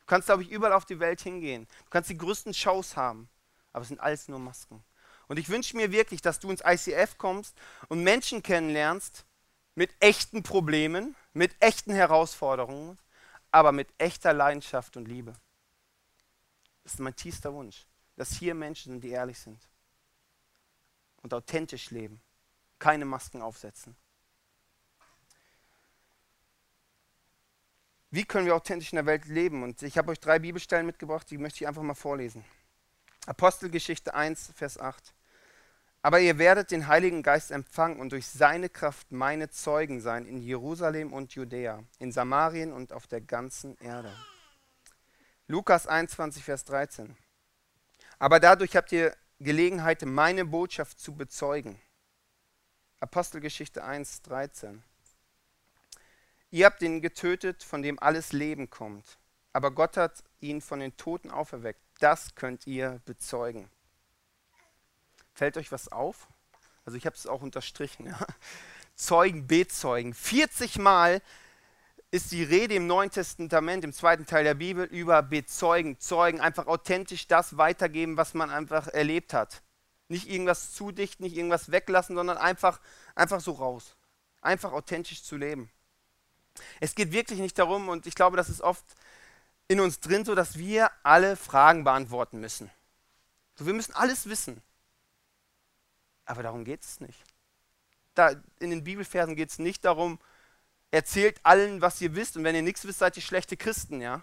du 0.00 0.06
kannst, 0.06 0.26
glaube 0.26 0.42
ich, 0.42 0.50
überall 0.50 0.72
auf 0.72 0.84
die 0.84 1.00
Welt 1.00 1.20
hingehen, 1.20 1.66
du 1.84 1.90
kannst 1.90 2.10
die 2.10 2.18
größten 2.18 2.54
Shows 2.54 2.96
haben, 2.96 3.28
aber 3.72 3.82
es 3.82 3.88
sind 3.88 4.00
alles 4.00 4.28
nur 4.28 4.38
Masken. 4.38 4.82
Und 5.28 5.38
ich 5.38 5.48
wünsche 5.48 5.76
mir 5.76 5.92
wirklich, 5.92 6.22
dass 6.22 6.40
du 6.40 6.50
ins 6.50 6.62
ICF 6.64 7.18
kommst 7.18 7.54
und 7.88 8.02
Menschen 8.02 8.42
kennenlernst 8.42 9.24
mit 9.74 9.90
echten 10.00 10.42
Problemen, 10.42 11.14
mit 11.34 11.54
echten 11.60 11.92
Herausforderungen, 11.92 12.98
aber 13.50 13.72
mit 13.72 13.88
echter 13.98 14.32
Leidenschaft 14.32 14.96
und 14.96 15.06
Liebe. 15.06 15.34
Das 16.82 16.94
ist 16.94 17.00
mein 17.00 17.14
tiefster 17.14 17.52
Wunsch, 17.52 17.86
dass 18.16 18.32
hier 18.32 18.54
Menschen 18.54 18.92
sind, 18.92 19.04
die 19.04 19.10
ehrlich 19.10 19.38
sind 19.38 19.60
und 21.22 21.34
authentisch 21.34 21.90
leben. 21.90 22.20
Keine 22.78 23.04
Masken 23.04 23.42
aufsetzen. 23.42 23.96
Wie 28.10 28.24
können 28.24 28.46
wir 28.46 28.56
authentisch 28.56 28.92
in 28.92 28.96
der 28.96 29.06
Welt 29.06 29.26
leben? 29.26 29.62
Und 29.62 29.82
ich 29.82 29.98
habe 29.98 30.10
euch 30.10 30.20
drei 30.20 30.38
Bibelstellen 30.38 30.86
mitgebracht, 30.86 31.30
die 31.30 31.36
möchte 31.36 31.62
ich 31.62 31.68
einfach 31.68 31.82
mal 31.82 31.94
vorlesen. 31.94 32.44
Apostelgeschichte 33.26 34.14
1, 34.14 34.52
Vers 34.54 34.78
8. 34.78 35.12
Aber 36.08 36.20
ihr 36.20 36.38
werdet 36.38 36.70
den 36.70 36.86
Heiligen 36.86 37.22
Geist 37.22 37.50
empfangen 37.50 38.00
und 38.00 38.12
durch 38.12 38.26
seine 38.26 38.70
Kraft 38.70 39.12
meine 39.12 39.50
Zeugen 39.50 40.00
sein 40.00 40.24
in 40.24 40.40
Jerusalem 40.40 41.12
und 41.12 41.34
Judäa, 41.34 41.84
in 41.98 42.12
Samarien 42.12 42.72
und 42.72 42.94
auf 42.94 43.06
der 43.06 43.20
ganzen 43.20 43.76
Erde. 43.76 44.10
Lukas 45.48 45.86
21, 45.86 46.42
Vers 46.42 46.64
13. 46.64 47.14
Aber 48.18 48.40
dadurch 48.40 48.74
habt 48.74 48.90
ihr 48.90 49.14
Gelegenheit, 49.38 50.00
meine 50.06 50.46
Botschaft 50.46 50.98
zu 50.98 51.14
bezeugen. 51.14 51.78
Apostelgeschichte 53.00 53.84
1, 53.84 54.22
13. 54.22 54.82
Ihr 56.50 56.64
habt 56.64 56.80
ihn 56.80 57.02
getötet, 57.02 57.62
von 57.62 57.82
dem 57.82 57.98
alles 57.98 58.32
Leben 58.32 58.70
kommt. 58.70 59.18
Aber 59.52 59.72
Gott 59.72 59.98
hat 59.98 60.24
ihn 60.40 60.62
von 60.62 60.80
den 60.80 60.96
Toten 60.96 61.30
auferweckt. 61.30 61.82
Das 62.00 62.34
könnt 62.34 62.66
ihr 62.66 63.02
bezeugen. 63.04 63.68
Fällt 65.38 65.56
euch 65.56 65.70
was 65.70 65.92
auf? 65.92 66.26
Also 66.84 66.98
ich 66.98 67.06
habe 67.06 67.14
es 67.14 67.28
auch 67.28 67.42
unterstrichen. 67.42 68.06
Ja. 68.06 68.18
Zeugen, 68.96 69.46
Bezeugen. 69.46 70.12
40 70.12 70.78
Mal 70.78 71.22
ist 72.10 72.32
die 72.32 72.42
Rede 72.42 72.74
im 72.74 72.88
Neuen 72.88 73.12
Testament, 73.12 73.84
im 73.84 73.92
zweiten 73.92 74.26
Teil 74.26 74.42
der 74.42 74.54
Bibel, 74.54 74.84
über 74.86 75.22
Bezeugen, 75.22 76.00
Zeugen, 76.00 76.40
einfach 76.40 76.66
authentisch 76.66 77.28
das 77.28 77.56
weitergeben, 77.56 78.16
was 78.16 78.34
man 78.34 78.50
einfach 78.50 78.88
erlebt 78.88 79.32
hat. 79.32 79.62
Nicht 80.08 80.28
irgendwas 80.28 80.72
zudichten, 80.72 81.22
nicht 81.22 81.36
irgendwas 81.36 81.70
weglassen, 81.70 82.16
sondern 82.16 82.36
einfach, 82.36 82.80
einfach 83.14 83.40
so 83.40 83.52
raus. 83.52 83.94
Einfach 84.40 84.72
authentisch 84.72 85.22
zu 85.22 85.36
leben. 85.36 85.70
Es 86.80 86.96
geht 86.96 87.12
wirklich 87.12 87.38
nicht 87.38 87.60
darum, 87.60 87.88
und 87.88 88.08
ich 88.08 88.16
glaube, 88.16 88.36
das 88.36 88.48
ist 88.48 88.60
oft 88.60 88.84
in 89.68 89.78
uns 89.78 90.00
drin 90.00 90.24
so, 90.24 90.34
dass 90.34 90.58
wir 90.58 90.90
alle 91.04 91.36
Fragen 91.36 91.84
beantworten 91.84 92.40
müssen. 92.40 92.72
So, 93.54 93.66
wir 93.66 93.74
müssen 93.74 93.94
alles 93.94 94.28
wissen. 94.28 94.60
Aber 96.28 96.42
darum 96.42 96.64
geht 96.64 96.82
es 96.82 97.00
nicht. 97.00 97.18
Da, 98.14 98.32
in 98.60 98.70
den 98.70 98.84
Bibelversen 98.84 99.34
geht 99.34 99.50
es 99.50 99.58
nicht 99.58 99.84
darum, 99.84 100.18
erzählt 100.90 101.40
allen, 101.42 101.80
was 101.80 102.00
ihr 102.02 102.14
wisst, 102.14 102.36
und 102.36 102.44
wenn 102.44 102.54
ihr 102.54 102.62
nichts 102.62 102.84
wisst, 102.84 102.98
seid 102.98 103.16
ihr 103.16 103.22
schlechte 103.22 103.56
Christen, 103.56 104.02
ja? 104.02 104.22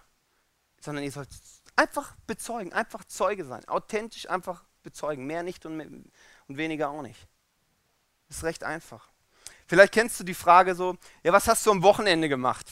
Sondern 0.80 1.04
ihr 1.04 1.12
sollt 1.12 1.30
einfach 1.76 2.16
bezeugen, 2.28 2.74
einfach 2.74 3.04
Zeuge 3.06 3.44
sein, 3.44 3.68
authentisch 3.68 4.30
einfach 4.30 4.64
bezeugen, 4.84 5.26
mehr 5.26 5.42
nicht 5.42 5.66
und, 5.66 5.78
mehr, 5.78 5.88
und 5.88 6.58
weniger 6.58 6.90
auch 6.90 7.02
nicht. 7.02 7.28
Ist 8.30 8.44
recht 8.44 8.64
einfach. 8.64 9.10
Vielleicht 9.66 9.94
kennst 9.94 10.20
du 10.20 10.24
die 10.24 10.36
Frage 10.36 10.76
so, 10.76 10.96
ja, 11.24 11.34
was 11.34 11.48
hast 11.48 11.66
du 11.66 11.72
am 11.72 11.82
Wochenende 11.82 12.30
gemacht? 12.30 12.68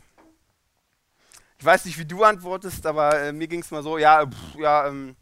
Ich 1.58 1.66
weiß 1.66 1.86
nicht, 1.86 1.98
wie 1.98 2.06
du 2.06 2.24
antwortest, 2.24 2.86
aber 2.86 3.20
äh, 3.20 3.34
mir 3.34 3.48
ging 3.48 3.62
es 3.62 3.72
mal 3.72 3.82
so, 3.82 3.98
ja, 3.98 4.28
pff, 4.28 4.56
ja 4.56 4.88
ähm, 4.88 5.16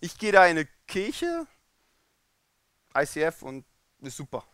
ich 0.00 0.18
gehe 0.18 0.32
da 0.32 0.44
in 0.44 0.58
eine 0.58 0.68
Kirche, 0.86 1.46
ICF 2.96 3.42
und 3.42 3.64
ist 4.00 4.16
super. 4.16 4.44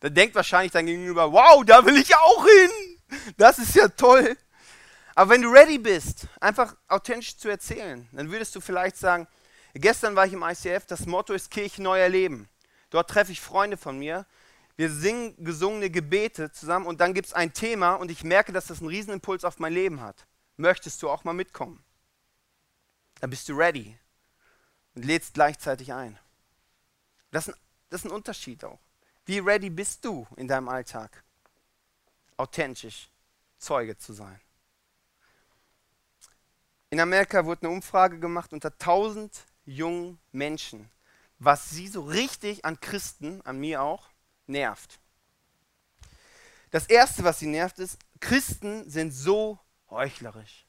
Da 0.00 0.08
denkt 0.08 0.34
wahrscheinlich 0.34 0.72
dein 0.72 0.86
Gegenüber, 0.86 1.32
wow, 1.32 1.64
da 1.64 1.84
will 1.84 1.96
ich 1.96 2.14
auch 2.16 2.44
hin. 2.44 2.70
Das 3.36 3.58
ist 3.58 3.74
ja 3.74 3.88
toll. 3.88 4.36
Aber 5.14 5.30
wenn 5.30 5.42
du 5.42 5.50
ready 5.50 5.78
bist, 5.78 6.26
einfach 6.40 6.76
authentisch 6.88 7.36
zu 7.36 7.48
erzählen, 7.48 8.08
dann 8.12 8.30
würdest 8.30 8.54
du 8.54 8.60
vielleicht 8.60 8.96
sagen, 8.96 9.26
gestern 9.74 10.16
war 10.16 10.26
ich 10.26 10.32
im 10.32 10.42
ICF, 10.42 10.86
das 10.86 11.06
Motto 11.06 11.32
ist 11.32 11.50
Kirche 11.50 11.82
neu 11.82 11.98
erleben. 11.98 12.48
Dort 12.90 13.10
treffe 13.10 13.32
ich 13.32 13.40
Freunde 13.40 13.76
von 13.76 13.98
mir, 13.98 14.26
wir 14.76 14.90
singen 14.90 15.34
gesungene 15.44 15.90
Gebete 15.90 16.50
zusammen 16.52 16.86
und 16.86 17.00
dann 17.00 17.12
gibt 17.12 17.26
es 17.26 17.34
ein 17.34 17.52
Thema 17.52 17.96
und 17.96 18.10
ich 18.10 18.24
merke, 18.24 18.52
dass 18.52 18.66
das 18.66 18.78
einen 18.78 18.88
Riesenimpuls 18.88 19.44
auf 19.44 19.58
mein 19.58 19.74
Leben 19.74 20.00
hat. 20.00 20.26
Möchtest 20.56 21.02
du 21.02 21.10
auch 21.10 21.22
mal 21.24 21.34
mitkommen? 21.34 21.84
Dann 23.20 23.28
bist 23.28 23.48
du 23.48 23.52
ready 23.54 23.98
und 24.94 25.04
lädst 25.04 25.34
gleichzeitig 25.34 25.92
ein. 25.92 26.18
Das 27.30 27.48
ist, 27.48 27.54
ein, 27.54 27.60
das 27.90 28.00
ist 28.00 28.10
ein 28.10 28.14
Unterschied 28.14 28.64
auch. 28.64 28.78
Wie 29.24 29.38
ready 29.38 29.70
bist 29.70 30.04
du 30.04 30.26
in 30.36 30.48
deinem 30.48 30.68
Alltag? 30.68 31.22
Authentisch 32.36 33.10
Zeuge 33.58 33.96
zu 33.96 34.12
sein. 34.12 34.40
In 36.88 36.98
Amerika 36.98 37.44
wurde 37.44 37.66
eine 37.66 37.74
Umfrage 37.74 38.18
gemacht 38.18 38.52
unter 38.52 38.70
1000 38.70 39.44
jungen 39.64 40.18
Menschen, 40.32 40.90
was 41.38 41.70
sie 41.70 41.86
so 41.86 42.02
richtig 42.02 42.64
an 42.64 42.80
Christen, 42.80 43.40
an 43.42 43.58
mir 43.58 43.82
auch, 43.82 44.08
nervt. 44.46 44.98
Das 46.70 46.86
Erste, 46.86 47.22
was 47.22 47.38
sie 47.38 47.46
nervt, 47.46 47.78
ist, 47.78 47.98
Christen 48.18 48.88
sind 48.88 49.12
so 49.12 49.58
heuchlerisch. 49.88 50.66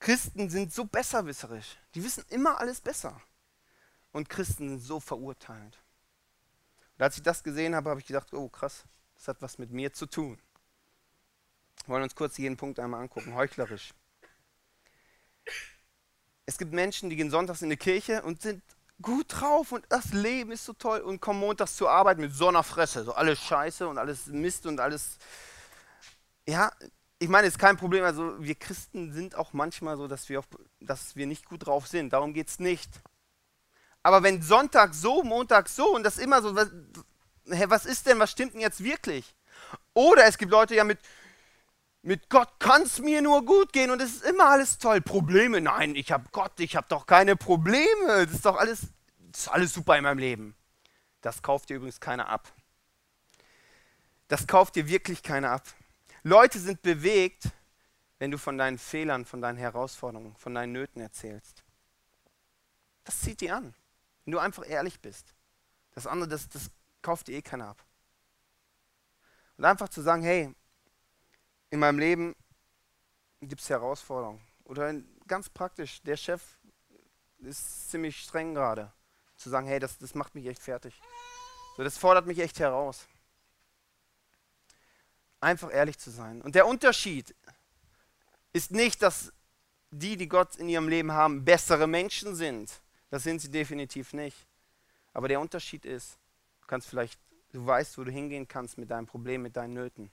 Christen 0.00 0.48
sind 0.48 0.72
so 0.72 0.84
besserwisserisch. 0.84 1.76
Die 1.94 2.02
wissen 2.02 2.24
immer 2.28 2.58
alles 2.58 2.80
besser. 2.80 3.20
Und 4.12 4.28
Christen 4.28 4.68
sind 4.68 4.80
so 4.80 5.00
verurteilend. 5.00 5.78
Und 6.96 7.02
als 7.04 7.16
ich 7.16 7.22
das 7.22 7.42
gesehen 7.42 7.74
habe, 7.74 7.90
habe 7.90 8.00
ich 8.00 8.06
gedacht, 8.06 8.32
oh 8.32 8.48
krass, 8.48 8.84
das 9.14 9.28
hat 9.28 9.42
was 9.42 9.58
mit 9.58 9.70
mir 9.70 9.92
zu 9.92 10.06
tun. 10.06 10.38
Wir 11.84 11.94
wollen 11.94 12.02
uns 12.02 12.14
kurz 12.14 12.36
jeden 12.38 12.56
Punkt 12.56 12.78
einmal 12.80 13.02
angucken. 13.02 13.34
Heuchlerisch. 13.34 13.94
Es 16.46 16.58
gibt 16.58 16.72
Menschen, 16.72 17.10
die 17.10 17.16
gehen 17.16 17.30
sonntags 17.30 17.62
in 17.62 17.70
die 17.70 17.76
Kirche 17.76 18.22
und 18.22 18.42
sind 18.42 18.62
gut 19.00 19.26
drauf 19.28 19.72
und 19.72 19.84
das 19.88 20.12
Leben 20.12 20.50
ist 20.52 20.64
so 20.64 20.72
toll 20.72 21.00
und 21.00 21.20
kommen 21.20 21.40
montags 21.40 21.76
zur 21.76 21.90
Arbeit 21.90 22.18
mit 22.18 22.32
so 22.32 22.48
einer 22.48 22.64
Fresse, 22.64 23.04
so 23.04 23.12
alles 23.12 23.38
Scheiße 23.38 23.86
und 23.86 23.98
alles 23.98 24.26
Mist 24.26 24.66
und 24.66 24.80
alles. 24.80 25.18
Ja, 26.46 26.72
ich 27.18 27.28
meine, 27.28 27.46
es 27.46 27.54
ist 27.54 27.58
kein 27.58 27.76
Problem. 27.76 28.04
Also 28.04 28.42
wir 28.42 28.54
Christen 28.54 29.12
sind 29.12 29.34
auch 29.34 29.52
manchmal 29.52 29.96
so, 29.96 30.08
dass 30.08 30.28
wir, 30.28 30.40
auch, 30.40 30.46
dass 30.80 31.16
wir 31.16 31.26
nicht 31.26 31.46
gut 31.46 31.66
drauf 31.66 31.86
sind. 31.86 32.12
Darum 32.12 32.32
geht 32.32 32.48
es 32.48 32.58
nicht. 32.58 32.90
Aber 34.08 34.22
wenn 34.22 34.40
Sonntag 34.40 34.94
so, 34.94 35.22
Montag 35.22 35.68
so 35.68 35.94
und 35.94 36.02
das 36.02 36.16
immer 36.16 36.40
so, 36.40 36.56
was, 36.56 36.70
was 37.44 37.84
ist 37.84 38.06
denn, 38.06 38.18
was 38.18 38.30
stimmt 38.30 38.54
denn 38.54 38.62
jetzt 38.62 38.82
wirklich? 38.82 39.34
Oder 39.92 40.24
es 40.24 40.38
gibt 40.38 40.50
Leute 40.50 40.74
ja 40.74 40.82
mit, 40.82 40.98
mit 42.00 42.30
Gott 42.30 42.58
kann 42.58 42.80
es 42.80 43.00
mir 43.00 43.20
nur 43.20 43.44
gut 43.44 43.70
gehen 43.70 43.90
und 43.90 44.00
es 44.00 44.14
ist 44.14 44.24
immer 44.24 44.48
alles 44.48 44.78
toll. 44.78 45.02
Probleme? 45.02 45.60
Nein, 45.60 45.94
ich 45.94 46.10
habe 46.10 46.24
Gott, 46.32 46.58
ich 46.58 46.74
habe 46.74 46.86
doch 46.88 47.04
keine 47.04 47.36
Probleme. 47.36 48.24
Das 48.24 48.32
ist 48.32 48.46
doch 48.46 48.56
alles, 48.56 48.86
das 49.30 49.40
ist 49.40 49.48
alles 49.48 49.74
super 49.74 49.98
in 49.98 50.04
meinem 50.04 50.16
Leben. 50.16 50.56
Das 51.20 51.42
kauft 51.42 51.68
dir 51.68 51.76
übrigens 51.76 52.00
keiner 52.00 52.30
ab. 52.30 52.50
Das 54.28 54.46
kauft 54.46 54.76
dir 54.76 54.88
wirklich 54.88 55.22
keiner 55.22 55.50
ab. 55.50 55.66
Leute 56.22 56.58
sind 56.58 56.80
bewegt, 56.80 57.50
wenn 58.18 58.30
du 58.30 58.38
von 58.38 58.56
deinen 58.56 58.78
Fehlern, 58.78 59.26
von 59.26 59.42
deinen 59.42 59.58
Herausforderungen, 59.58 60.34
von 60.36 60.54
deinen 60.54 60.72
Nöten 60.72 61.02
erzählst. 61.02 61.62
Das 63.04 63.20
zieht 63.20 63.42
die 63.42 63.50
an, 63.50 63.74
wenn 64.28 64.32
du 64.32 64.40
einfach 64.40 64.68
ehrlich 64.68 65.00
bist. 65.00 65.34
Das 65.94 66.06
andere, 66.06 66.28
das, 66.28 66.50
das 66.50 66.70
kauft 67.00 67.28
dir 67.28 67.38
eh 67.38 67.40
keiner 67.40 67.68
ab. 67.68 67.82
Und 69.56 69.64
einfach 69.64 69.88
zu 69.88 70.02
sagen, 70.02 70.22
hey, 70.22 70.54
in 71.70 71.80
meinem 71.80 71.98
Leben 71.98 72.36
gibt 73.40 73.62
es 73.62 73.70
Herausforderungen. 73.70 74.38
Oder 74.64 74.92
ganz 75.26 75.48
praktisch, 75.48 76.02
der 76.02 76.18
Chef 76.18 76.42
ist 77.38 77.88
ziemlich 77.90 78.20
streng 78.20 78.52
gerade. 78.52 78.92
Zu 79.38 79.48
sagen, 79.48 79.66
hey, 79.66 79.78
das, 79.78 79.96
das 79.96 80.14
macht 80.14 80.34
mich 80.34 80.44
echt 80.44 80.62
fertig. 80.62 81.00
So, 81.78 81.82
das 81.82 81.96
fordert 81.96 82.26
mich 82.26 82.38
echt 82.38 82.60
heraus. 82.60 83.06
Einfach 85.40 85.72
ehrlich 85.72 85.98
zu 85.98 86.10
sein. 86.10 86.42
Und 86.42 86.54
der 86.54 86.66
Unterschied 86.66 87.34
ist 88.52 88.72
nicht, 88.72 89.00
dass 89.00 89.32
die, 89.90 90.18
die 90.18 90.28
Gott 90.28 90.56
in 90.56 90.68
ihrem 90.68 90.90
Leben 90.90 91.12
haben, 91.12 91.46
bessere 91.46 91.86
Menschen 91.86 92.34
sind. 92.34 92.82
Das 93.10 93.22
sind 93.22 93.40
sie 93.40 93.50
definitiv 93.50 94.12
nicht. 94.12 94.46
Aber 95.12 95.28
der 95.28 95.40
Unterschied 95.40 95.84
ist, 95.84 96.18
du 96.60 96.66
kannst 96.66 96.88
vielleicht, 96.88 97.18
du 97.52 97.64
weißt, 97.64 97.98
wo 97.98 98.04
du 98.04 98.10
hingehen 98.10 98.46
kannst 98.46 98.78
mit 98.78 98.90
deinem 98.90 99.06
Problem, 99.06 99.42
mit 99.42 99.56
deinen 99.56 99.74
Nöten. 99.74 100.10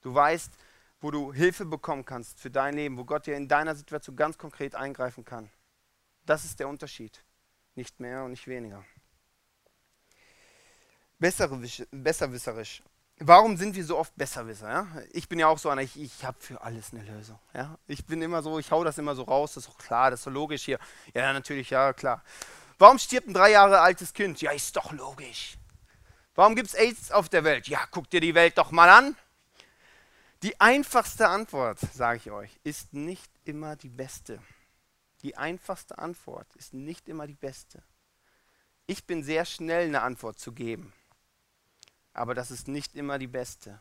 Du 0.00 0.14
weißt, 0.14 0.52
wo 1.00 1.10
du 1.10 1.32
Hilfe 1.32 1.66
bekommen 1.66 2.04
kannst 2.04 2.40
für 2.40 2.50
dein 2.50 2.74
Leben, 2.74 2.96
wo 2.96 3.04
Gott 3.04 3.26
dir 3.26 3.36
in 3.36 3.48
deiner 3.48 3.74
Situation 3.74 4.16
ganz 4.16 4.38
konkret 4.38 4.74
eingreifen 4.74 5.24
kann. 5.24 5.50
Das 6.24 6.44
ist 6.44 6.58
der 6.60 6.68
Unterschied. 6.68 7.22
Nicht 7.74 8.00
mehr 8.00 8.24
und 8.24 8.30
nicht 8.30 8.46
weniger. 8.46 8.84
Besserwisserisch. 11.18 12.82
Warum 13.18 13.56
sind 13.56 13.76
wir 13.76 13.84
so 13.84 13.96
oft 13.96 14.14
Besserwisser? 14.16 14.68
Ja? 14.68 14.86
Ich 15.12 15.28
bin 15.28 15.38
ja 15.38 15.46
auch 15.46 15.58
so 15.58 15.68
einer, 15.68 15.82
ich, 15.82 16.00
ich 16.00 16.24
habe 16.24 16.36
für 16.40 16.60
alles 16.60 16.92
eine 16.92 17.04
Lösung. 17.04 17.38
Ja? 17.52 17.78
Ich 17.86 18.04
bin 18.04 18.20
immer 18.22 18.42
so, 18.42 18.58
ich 18.58 18.70
hau 18.70 18.82
das 18.82 18.98
immer 18.98 19.14
so 19.14 19.22
raus, 19.22 19.54
das 19.54 19.64
ist 19.64 19.70
auch 19.70 19.78
klar, 19.78 20.10
das 20.10 20.20
ist 20.20 20.24
so 20.24 20.30
logisch 20.30 20.64
hier. 20.64 20.78
Ja, 21.14 21.32
natürlich, 21.32 21.70
ja, 21.70 21.92
klar. 21.92 22.22
Warum 22.78 22.98
stirbt 22.98 23.28
ein 23.28 23.34
drei 23.34 23.52
Jahre 23.52 23.80
altes 23.80 24.12
Kind? 24.12 24.40
Ja, 24.40 24.50
ist 24.50 24.76
doch 24.76 24.90
logisch. 24.92 25.56
Warum 26.34 26.56
gibt 26.56 26.68
es 26.68 26.74
AIDS 26.74 27.12
auf 27.12 27.28
der 27.28 27.44
Welt? 27.44 27.68
Ja, 27.68 27.86
guck 27.90 28.10
dir 28.10 28.20
die 28.20 28.34
Welt 28.34 28.58
doch 28.58 28.72
mal 28.72 28.88
an. 28.88 29.16
Die 30.42 30.60
einfachste 30.60 31.28
Antwort, 31.28 31.78
sage 31.78 32.18
ich 32.18 32.30
euch, 32.30 32.50
ist 32.64 32.92
nicht 32.92 33.30
immer 33.44 33.76
die 33.76 33.88
beste. 33.88 34.40
Die 35.22 35.36
einfachste 35.36 35.98
Antwort 35.98 36.48
ist 36.56 36.74
nicht 36.74 37.08
immer 37.08 37.26
die 37.26 37.36
beste. 37.36 37.82
Ich 38.86 39.06
bin 39.06 39.22
sehr 39.22 39.46
schnell 39.46 39.86
eine 39.86 40.02
Antwort 40.02 40.38
zu 40.38 40.52
geben, 40.52 40.92
aber 42.14 42.34
das 42.34 42.50
ist 42.50 42.68
nicht 42.68 42.94
immer 42.94 43.18
die 43.18 43.26
beste. 43.26 43.80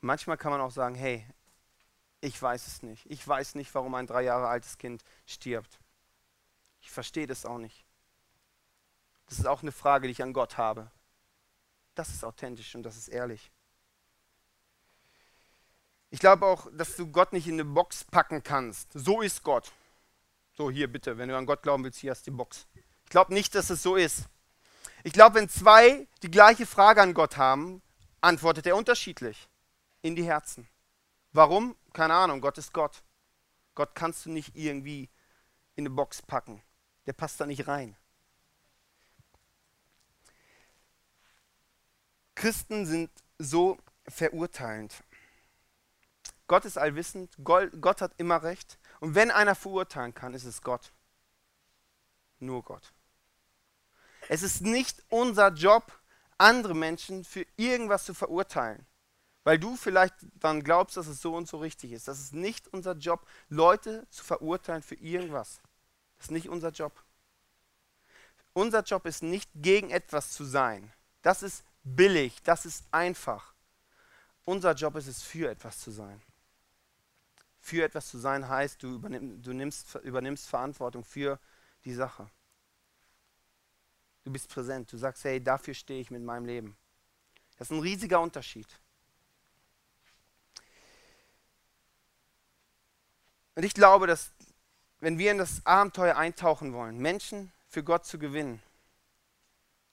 Manchmal 0.00 0.36
kann 0.36 0.52
man 0.52 0.60
auch 0.60 0.70
sagen, 0.70 0.94
hey, 0.94 1.26
ich 2.20 2.40
weiß 2.40 2.66
es 2.66 2.82
nicht. 2.82 3.06
Ich 3.06 3.26
weiß 3.26 3.54
nicht, 3.54 3.74
warum 3.74 3.94
ein 3.94 4.06
drei 4.06 4.22
Jahre 4.22 4.48
altes 4.48 4.76
Kind 4.76 5.02
stirbt. 5.24 5.78
Ich 6.82 6.90
verstehe 6.90 7.26
das 7.26 7.46
auch 7.46 7.58
nicht. 7.58 7.84
Das 9.26 9.38
ist 9.38 9.46
auch 9.46 9.62
eine 9.62 9.72
Frage, 9.72 10.06
die 10.08 10.12
ich 10.12 10.22
an 10.22 10.32
Gott 10.32 10.58
habe. 10.58 10.90
Das 11.94 12.08
ist 12.10 12.24
authentisch 12.24 12.74
und 12.74 12.82
das 12.82 12.96
ist 12.96 13.08
ehrlich. 13.08 13.50
Ich 16.10 16.18
glaube 16.18 16.44
auch, 16.44 16.66
dass 16.72 16.96
du 16.96 17.06
Gott 17.06 17.32
nicht 17.32 17.46
in 17.46 17.54
eine 17.54 17.64
Box 17.64 18.04
packen 18.04 18.42
kannst. 18.42 18.92
So 18.94 19.20
ist 19.20 19.44
Gott. 19.44 19.72
So, 20.54 20.70
hier 20.70 20.90
bitte, 20.90 21.16
wenn 21.16 21.28
du 21.28 21.36
an 21.36 21.46
Gott 21.46 21.62
glauben 21.62 21.84
willst, 21.84 22.00
hier 22.00 22.10
hast 22.10 22.26
du 22.26 22.32
die 22.32 22.36
Box. 22.36 22.66
Ich 23.04 23.10
glaube 23.10 23.32
nicht, 23.32 23.54
dass 23.54 23.70
es 23.70 23.82
so 23.82 23.94
ist. 23.94 24.28
Ich 25.02 25.12
glaube, 25.12 25.36
wenn 25.36 25.48
zwei 25.48 26.06
die 26.22 26.30
gleiche 26.30 26.66
Frage 26.66 27.00
an 27.00 27.14
Gott 27.14 27.36
haben, 27.36 27.82
antwortet 28.20 28.66
er 28.66 28.76
unterschiedlich 28.76 29.48
in 30.02 30.14
die 30.14 30.24
Herzen. 30.24 30.68
Warum? 31.32 31.76
Keine 31.92 32.14
Ahnung, 32.14 32.40
Gott 32.40 32.58
ist 32.58 32.72
Gott. 32.72 33.02
Gott 33.74 33.94
kannst 33.94 34.26
du 34.26 34.30
nicht 34.30 34.56
irgendwie 34.56 35.08
in 35.76 35.86
eine 35.86 35.90
Box 35.90 36.22
packen. 36.22 36.62
Der 37.06 37.12
passt 37.12 37.40
da 37.40 37.46
nicht 37.46 37.66
rein. 37.66 37.96
Christen 42.34 42.86
sind 42.86 43.10
so 43.38 43.78
verurteilend. 44.06 45.02
Gott 46.46 46.64
ist 46.64 46.78
allwissend, 46.78 47.36
Gott 47.44 48.00
hat 48.00 48.12
immer 48.16 48.42
recht. 48.42 48.78
Und 48.98 49.14
wenn 49.14 49.30
einer 49.30 49.54
verurteilen 49.54 50.14
kann, 50.14 50.34
ist 50.34 50.44
es 50.44 50.62
Gott. 50.62 50.92
Nur 52.38 52.62
Gott. 52.62 52.92
Es 54.32 54.44
ist 54.44 54.60
nicht 54.60 55.02
unser 55.08 55.48
Job, 55.48 55.90
andere 56.38 56.76
Menschen 56.76 57.24
für 57.24 57.44
irgendwas 57.56 58.04
zu 58.04 58.14
verurteilen. 58.14 58.86
Weil 59.42 59.58
du 59.58 59.74
vielleicht 59.74 60.14
dann 60.34 60.62
glaubst, 60.62 60.96
dass 60.96 61.08
es 61.08 61.20
so 61.20 61.34
und 61.34 61.48
so 61.48 61.58
richtig 61.58 61.90
ist. 61.90 62.06
Das 62.06 62.20
ist 62.20 62.32
nicht 62.32 62.68
unser 62.68 62.92
Job, 62.92 63.26
Leute 63.48 64.06
zu 64.08 64.22
verurteilen 64.22 64.82
für 64.82 64.94
irgendwas. 64.94 65.60
Das 66.16 66.26
ist 66.26 66.30
nicht 66.30 66.48
unser 66.48 66.68
Job. 66.70 66.92
Unser 68.52 68.84
Job 68.84 69.04
ist 69.04 69.24
nicht 69.24 69.50
gegen 69.52 69.90
etwas 69.90 70.30
zu 70.30 70.44
sein. 70.44 70.92
Das 71.22 71.42
ist 71.42 71.64
billig, 71.82 72.40
das 72.44 72.66
ist 72.66 72.84
einfach. 72.92 73.52
Unser 74.44 74.74
Job 74.74 74.94
ist 74.94 75.08
es, 75.08 75.24
für 75.24 75.50
etwas 75.50 75.80
zu 75.80 75.90
sein. 75.90 76.22
Für 77.58 77.82
etwas 77.82 78.06
zu 78.06 78.18
sein 78.18 78.48
heißt, 78.48 78.80
du, 78.80 78.94
übernimm, 78.94 79.42
du 79.42 79.52
nimmst, 79.52 79.92
übernimmst 80.04 80.46
Verantwortung 80.48 81.02
für 81.02 81.40
die 81.84 81.94
Sache. 81.94 82.30
Du 84.24 84.30
bist 84.30 84.48
präsent. 84.48 84.92
Du 84.92 84.96
sagst, 84.96 85.24
hey, 85.24 85.42
dafür 85.42 85.74
stehe 85.74 86.00
ich 86.00 86.10
mit 86.10 86.22
meinem 86.22 86.46
Leben. 86.46 86.76
Das 87.58 87.70
ist 87.70 87.76
ein 87.76 87.80
riesiger 87.80 88.20
Unterschied. 88.20 88.66
Und 93.54 93.64
ich 93.64 93.74
glaube, 93.74 94.06
dass 94.06 94.32
wenn 95.00 95.18
wir 95.18 95.30
in 95.30 95.38
das 95.38 95.64
Abenteuer 95.66 96.16
eintauchen 96.16 96.72
wollen, 96.72 96.98
Menschen 96.98 97.52
für 97.68 97.82
Gott 97.82 98.06
zu 98.06 98.18
gewinnen, 98.18 98.62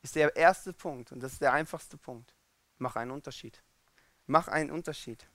ist 0.01 0.15
der 0.15 0.36
erste 0.36 0.74
Punkt 0.74 1.12
und 1.12 1.22
das 1.22 1.34
ist 1.34 1.41
der 1.41 1.53
einfachste 1.53 1.98
Punkt. 1.98 2.34
Mach 2.77 2.96
einen 2.96 3.12
Unterschied. 3.12 3.62
Mach 4.25 4.48
einen 4.48 4.72
Unterschied. 4.72 5.25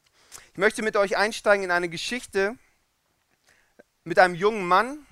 Ich 0.53 0.59
möchte 0.59 0.83
mit 0.83 0.97
euch 0.97 1.17
einsteigen 1.17 1.65
in 1.65 1.71
eine 1.71 1.89
Geschichte 1.89 2.57
mit 4.05 4.19
einem 4.19 4.35
jungen 4.35 4.67
Mann, 4.67 5.07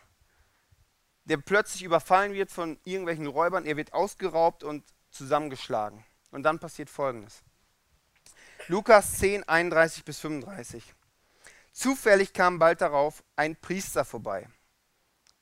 der 1.30 1.36
plötzlich 1.36 1.84
überfallen 1.84 2.34
wird 2.34 2.50
von 2.50 2.76
irgendwelchen 2.82 3.28
Räubern. 3.28 3.64
Er 3.64 3.76
wird 3.76 3.92
ausgeraubt 3.92 4.64
und 4.64 4.84
zusammengeschlagen. 5.10 6.04
Und 6.32 6.42
dann 6.42 6.58
passiert 6.58 6.90
Folgendes. 6.90 7.44
Lukas 8.66 9.18
10, 9.18 9.48
31 9.48 10.04
bis 10.04 10.18
35. 10.18 10.92
Zufällig 11.72 12.32
kam 12.32 12.58
bald 12.58 12.80
darauf 12.80 13.22
ein 13.36 13.54
Priester 13.54 14.04
vorbei. 14.04 14.48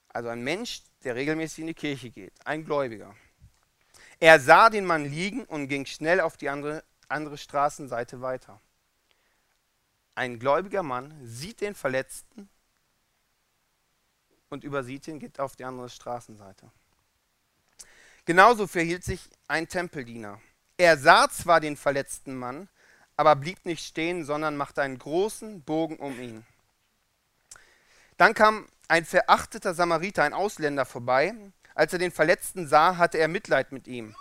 Also 0.08 0.28
ein 0.28 0.42
Mensch, 0.42 0.82
der 1.04 1.14
regelmäßig 1.14 1.60
in 1.60 1.66
die 1.68 1.74
Kirche 1.74 2.10
geht. 2.10 2.34
Ein 2.44 2.66
Gläubiger. 2.66 3.14
Er 4.20 4.40
sah 4.40 4.68
den 4.68 4.84
Mann 4.84 5.06
liegen 5.06 5.46
und 5.46 5.68
ging 5.68 5.86
schnell 5.86 6.20
auf 6.20 6.36
die 6.36 6.50
andere, 6.50 6.84
andere 7.08 7.38
Straßenseite 7.38 8.20
weiter. 8.20 8.60
Ein 10.14 10.38
gläubiger 10.38 10.82
Mann 10.82 11.18
sieht 11.24 11.62
den 11.62 11.74
Verletzten 11.74 12.50
und 14.50 14.64
übersieht 14.64 15.06
ihn, 15.08 15.18
geht 15.18 15.40
auf 15.40 15.56
die 15.56 15.64
andere 15.64 15.88
Straßenseite. 15.88 16.70
Genauso 18.24 18.66
verhielt 18.66 19.04
sich 19.04 19.28
ein 19.46 19.68
Tempeldiener. 19.68 20.40
Er 20.76 20.96
sah 20.98 21.28
zwar 21.28 21.60
den 21.60 21.76
verletzten 21.76 22.36
Mann, 22.36 22.68
aber 23.16 23.34
blieb 23.36 23.64
nicht 23.64 23.84
stehen, 23.84 24.24
sondern 24.24 24.56
machte 24.56 24.82
einen 24.82 24.98
großen 24.98 25.62
Bogen 25.62 25.96
um 25.96 26.20
ihn. 26.20 26.46
Dann 28.16 28.34
kam 28.34 28.66
ein 28.88 29.04
verachteter 29.04 29.74
Samariter, 29.74 30.22
ein 30.22 30.34
Ausländer, 30.34 30.84
vorbei. 30.84 31.34
Als 31.74 31.92
er 31.92 31.98
den 31.98 32.12
Verletzten 32.12 32.66
sah, 32.66 32.96
hatte 32.96 33.18
er 33.18 33.28
Mitleid 33.28 33.72
mit 33.72 33.86
ihm. 33.86 34.14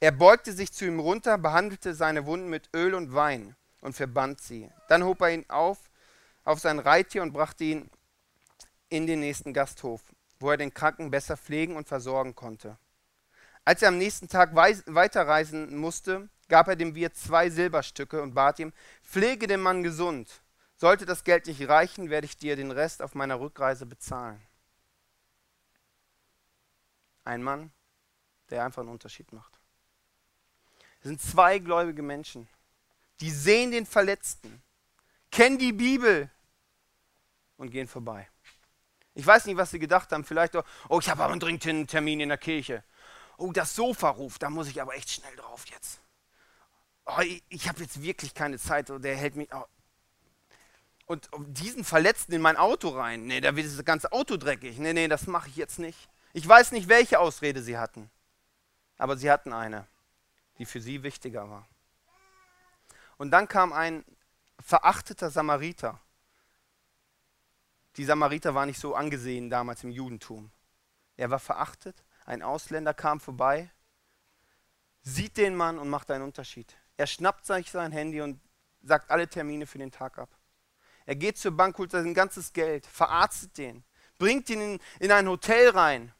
Er 0.00 0.12
beugte 0.12 0.52
sich 0.52 0.72
zu 0.72 0.84
ihm 0.84 1.00
runter, 1.00 1.38
behandelte 1.38 1.94
seine 1.94 2.26
Wunden 2.26 2.48
mit 2.48 2.68
Öl 2.74 2.94
und 2.94 3.14
Wein 3.14 3.56
und 3.80 3.94
verband 3.94 4.40
sie. 4.40 4.70
Dann 4.88 5.04
hob 5.04 5.20
er 5.22 5.30
ihn 5.30 5.44
auf 5.48 5.78
auf 6.46 6.60
sein 6.60 6.78
Reittier 6.78 7.22
und 7.22 7.32
brachte 7.32 7.64
ihn 7.64 7.90
in 8.88 9.06
den 9.06 9.20
nächsten 9.20 9.52
Gasthof, 9.52 10.02
wo 10.38 10.50
er 10.50 10.56
den 10.56 10.72
Kranken 10.72 11.10
besser 11.10 11.36
pflegen 11.36 11.76
und 11.76 11.88
versorgen 11.88 12.34
konnte. 12.34 12.78
Als 13.64 13.82
er 13.82 13.88
am 13.88 13.98
nächsten 13.98 14.28
Tag 14.28 14.54
weiterreisen 14.54 15.76
musste, 15.76 16.28
gab 16.48 16.68
er 16.68 16.76
dem 16.76 16.94
Wirt 16.94 17.16
zwei 17.16 17.50
Silberstücke 17.50 18.22
und 18.22 18.34
bat 18.34 18.60
ihm, 18.60 18.72
pflege 19.02 19.46
den 19.46 19.60
Mann 19.60 19.82
gesund. 19.82 20.40
Sollte 20.76 21.06
das 21.06 21.24
Geld 21.24 21.46
nicht 21.46 21.68
reichen, 21.68 22.10
werde 22.10 22.26
ich 22.26 22.36
dir 22.36 22.54
den 22.54 22.70
Rest 22.70 23.02
auf 23.02 23.14
meiner 23.14 23.40
Rückreise 23.40 23.86
bezahlen. 23.86 24.40
Ein 27.24 27.42
Mann, 27.42 27.72
der 28.50 28.64
einfach 28.64 28.82
einen 28.82 28.90
Unterschied 28.90 29.32
macht. 29.32 29.58
Es 31.00 31.08
sind 31.08 31.20
zwei 31.20 31.58
gläubige 31.58 32.02
Menschen, 32.02 32.46
die 33.20 33.30
sehen 33.30 33.72
den 33.72 33.86
Verletzten, 33.86 34.62
kennen 35.30 35.58
die 35.58 35.72
Bibel 35.72 36.30
und 37.56 37.70
gehen 37.70 37.88
vorbei. 37.88 38.28
Ich 39.16 39.26
weiß 39.26 39.46
nicht, 39.46 39.56
was 39.56 39.70
sie 39.70 39.78
gedacht 39.78 40.12
haben. 40.12 40.24
Vielleicht, 40.24 40.54
auch, 40.56 40.64
oh, 40.90 41.00
ich 41.00 41.08
habe 41.08 41.22
aber 41.24 41.32
einen 41.32 41.40
dringenden 41.40 41.86
Termin 41.86 42.20
in 42.20 42.28
der 42.28 42.36
Kirche. 42.36 42.84
Oh, 43.38 43.50
das 43.50 43.74
Sofa 43.74 44.10
ruft, 44.10 44.42
da 44.42 44.50
muss 44.50 44.68
ich 44.68 44.80
aber 44.80 44.94
echt 44.94 45.10
schnell 45.10 45.34
drauf 45.36 45.64
jetzt. 45.70 46.00
Oh, 47.06 47.20
ich, 47.22 47.42
ich 47.48 47.66
habe 47.66 47.82
jetzt 47.82 48.02
wirklich 48.02 48.34
keine 48.34 48.58
Zeit, 48.58 48.90
oh, 48.90 48.98
der 48.98 49.16
hält 49.16 49.34
mich. 49.34 49.48
Oh. 49.54 49.64
Und 51.06 51.30
diesen 51.46 51.82
Verletzten 51.82 52.34
in 52.34 52.42
mein 52.42 52.58
Auto 52.58 52.90
rein. 52.90 53.26
Nee, 53.26 53.40
da 53.40 53.56
wird 53.56 53.66
das 53.66 53.82
ganze 53.86 54.12
Auto 54.12 54.36
dreckig. 54.36 54.78
Nee, 54.78 54.92
nee, 54.92 55.08
das 55.08 55.26
mache 55.26 55.48
ich 55.48 55.56
jetzt 55.56 55.78
nicht. 55.78 56.10
Ich 56.34 56.46
weiß 56.46 56.72
nicht, 56.72 56.88
welche 56.88 57.18
Ausrede 57.18 57.62
sie 57.62 57.78
hatten. 57.78 58.10
Aber 58.98 59.16
sie 59.16 59.30
hatten 59.30 59.54
eine, 59.54 59.86
die 60.58 60.66
für 60.66 60.80
sie 60.82 61.02
wichtiger 61.02 61.48
war. 61.48 61.66
Und 63.16 63.30
dann 63.30 63.48
kam 63.48 63.72
ein 63.72 64.04
verachteter 64.60 65.30
Samariter 65.30 66.00
die 67.96 68.04
Samariter 68.04 68.54
war 68.54 68.66
nicht 68.66 68.80
so 68.80 68.94
angesehen 68.94 69.50
damals 69.50 69.82
im 69.84 69.90
Judentum. 69.90 70.50
Er 71.16 71.30
war 71.30 71.38
verachtet, 71.38 72.04
ein 72.24 72.42
Ausländer 72.42 72.92
kam 72.92 73.20
vorbei, 73.20 73.70
sieht 75.02 75.36
den 75.36 75.54
Mann 75.54 75.78
und 75.78 75.88
macht 75.88 76.10
einen 76.10 76.24
Unterschied. 76.24 76.76
Er 76.96 77.06
schnappt 77.06 77.46
sich 77.46 77.70
sein 77.70 77.92
Handy 77.92 78.20
und 78.20 78.40
sagt 78.82 79.10
alle 79.10 79.28
Termine 79.28 79.66
für 79.66 79.78
den 79.78 79.92
Tag 79.92 80.18
ab. 80.18 80.28
Er 81.06 81.14
geht 81.14 81.38
zur 81.38 81.52
Bank, 81.52 81.78
holt 81.78 81.92
sein 81.92 82.14
ganzes 82.14 82.52
Geld, 82.52 82.84
verarztet 82.84 83.56
den, 83.58 83.84
bringt 84.18 84.50
ihn 84.50 84.60
in, 84.60 84.80
in 84.98 85.12
ein 85.12 85.28
Hotel 85.28 85.70
rein, 85.70 86.12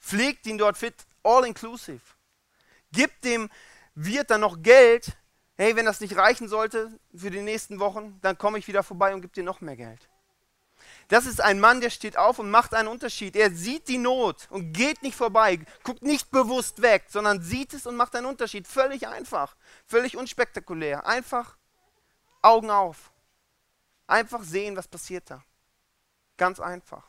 pflegt 0.00 0.46
ihn 0.46 0.58
dort 0.58 0.78
fit, 0.78 0.94
all 1.22 1.44
inclusive. 1.44 2.00
Gibt 2.90 3.24
dem 3.24 3.50
Wirt 3.94 4.30
dann 4.30 4.40
noch 4.40 4.62
Geld. 4.62 5.16
Hey, 5.56 5.76
wenn 5.76 5.84
das 5.84 6.00
nicht 6.00 6.16
reichen 6.16 6.48
sollte 6.48 6.98
für 7.14 7.30
die 7.30 7.42
nächsten 7.42 7.78
Wochen, 7.78 8.18
dann 8.22 8.38
komme 8.38 8.58
ich 8.58 8.66
wieder 8.66 8.82
vorbei 8.82 9.14
und 9.14 9.20
gebe 9.20 9.34
dir 9.34 9.44
noch 9.44 9.60
mehr 9.60 9.76
Geld. 9.76 10.08
Das 11.12 11.26
ist 11.26 11.42
ein 11.42 11.60
Mann, 11.60 11.82
der 11.82 11.90
steht 11.90 12.16
auf 12.16 12.38
und 12.38 12.50
macht 12.50 12.72
einen 12.72 12.88
Unterschied. 12.88 13.36
Er 13.36 13.50
sieht 13.50 13.86
die 13.88 13.98
Not 13.98 14.46
und 14.48 14.72
geht 14.72 15.02
nicht 15.02 15.14
vorbei, 15.14 15.58
guckt 15.82 16.00
nicht 16.00 16.30
bewusst 16.30 16.80
weg, 16.80 17.04
sondern 17.08 17.42
sieht 17.42 17.74
es 17.74 17.86
und 17.86 17.96
macht 17.96 18.16
einen 18.16 18.24
Unterschied. 18.24 18.66
Völlig 18.66 19.06
einfach, 19.06 19.54
völlig 19.84 20.16
unspektakulär. 20.16 21.06
Einfach 21.06 21.58
Augen 22.40 22.70
auf. 22.70 23.12
Einfach 24.06 24.42
sehen, 24.42 24.74
was 24.74 24.88
passiert 24.88 25.30
da. 25.30 25.44
Ganz 26.38 26.60
einfach. 26.60 27.06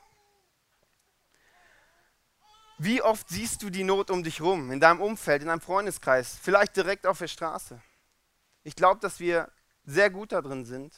Wie 2.79 3.01
oft 3.01 3.29
siehst 3.29 3.63
du 3.63 3.69
die 3.69 3.85
Not 3.85 4.11
um 4.11 4.21
dich 4.21 4.41
rum, 4.41 4.69
in 4.73 4.81
deinem 4.81 4.99
Umfeld, 4.99 5.43
in 5.43 5.47
deinem 5.47 5.61
Freundeskreis, 5.61 6.37
vielleicht 6.41 6.75
direkt 6.75 7.07
auf 7.07 7.19
der 7.19 7.29
Straße? 7.29 7.81
Ich 8.65 8.75
glaube, 8.75 8.99
dass 8.99 9.21
wir 9.21 9.49
sehr 9.85 10.09
gut 10.09 10.33
darin 10.33 10.65
sind, 10.65 10.93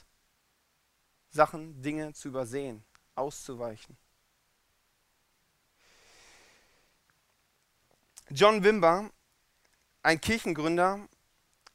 Sachen, 1.30 1.84
Dinge 1.84 2.12
zu 2.14 2.30
übersehen 2.30 2.84
auszuweichen. 3.16 3.98
John 8.30 8.64
Wimber, 8.64 9.10
ein 10.02 10.20
Kirchengründer, 10.20 11.08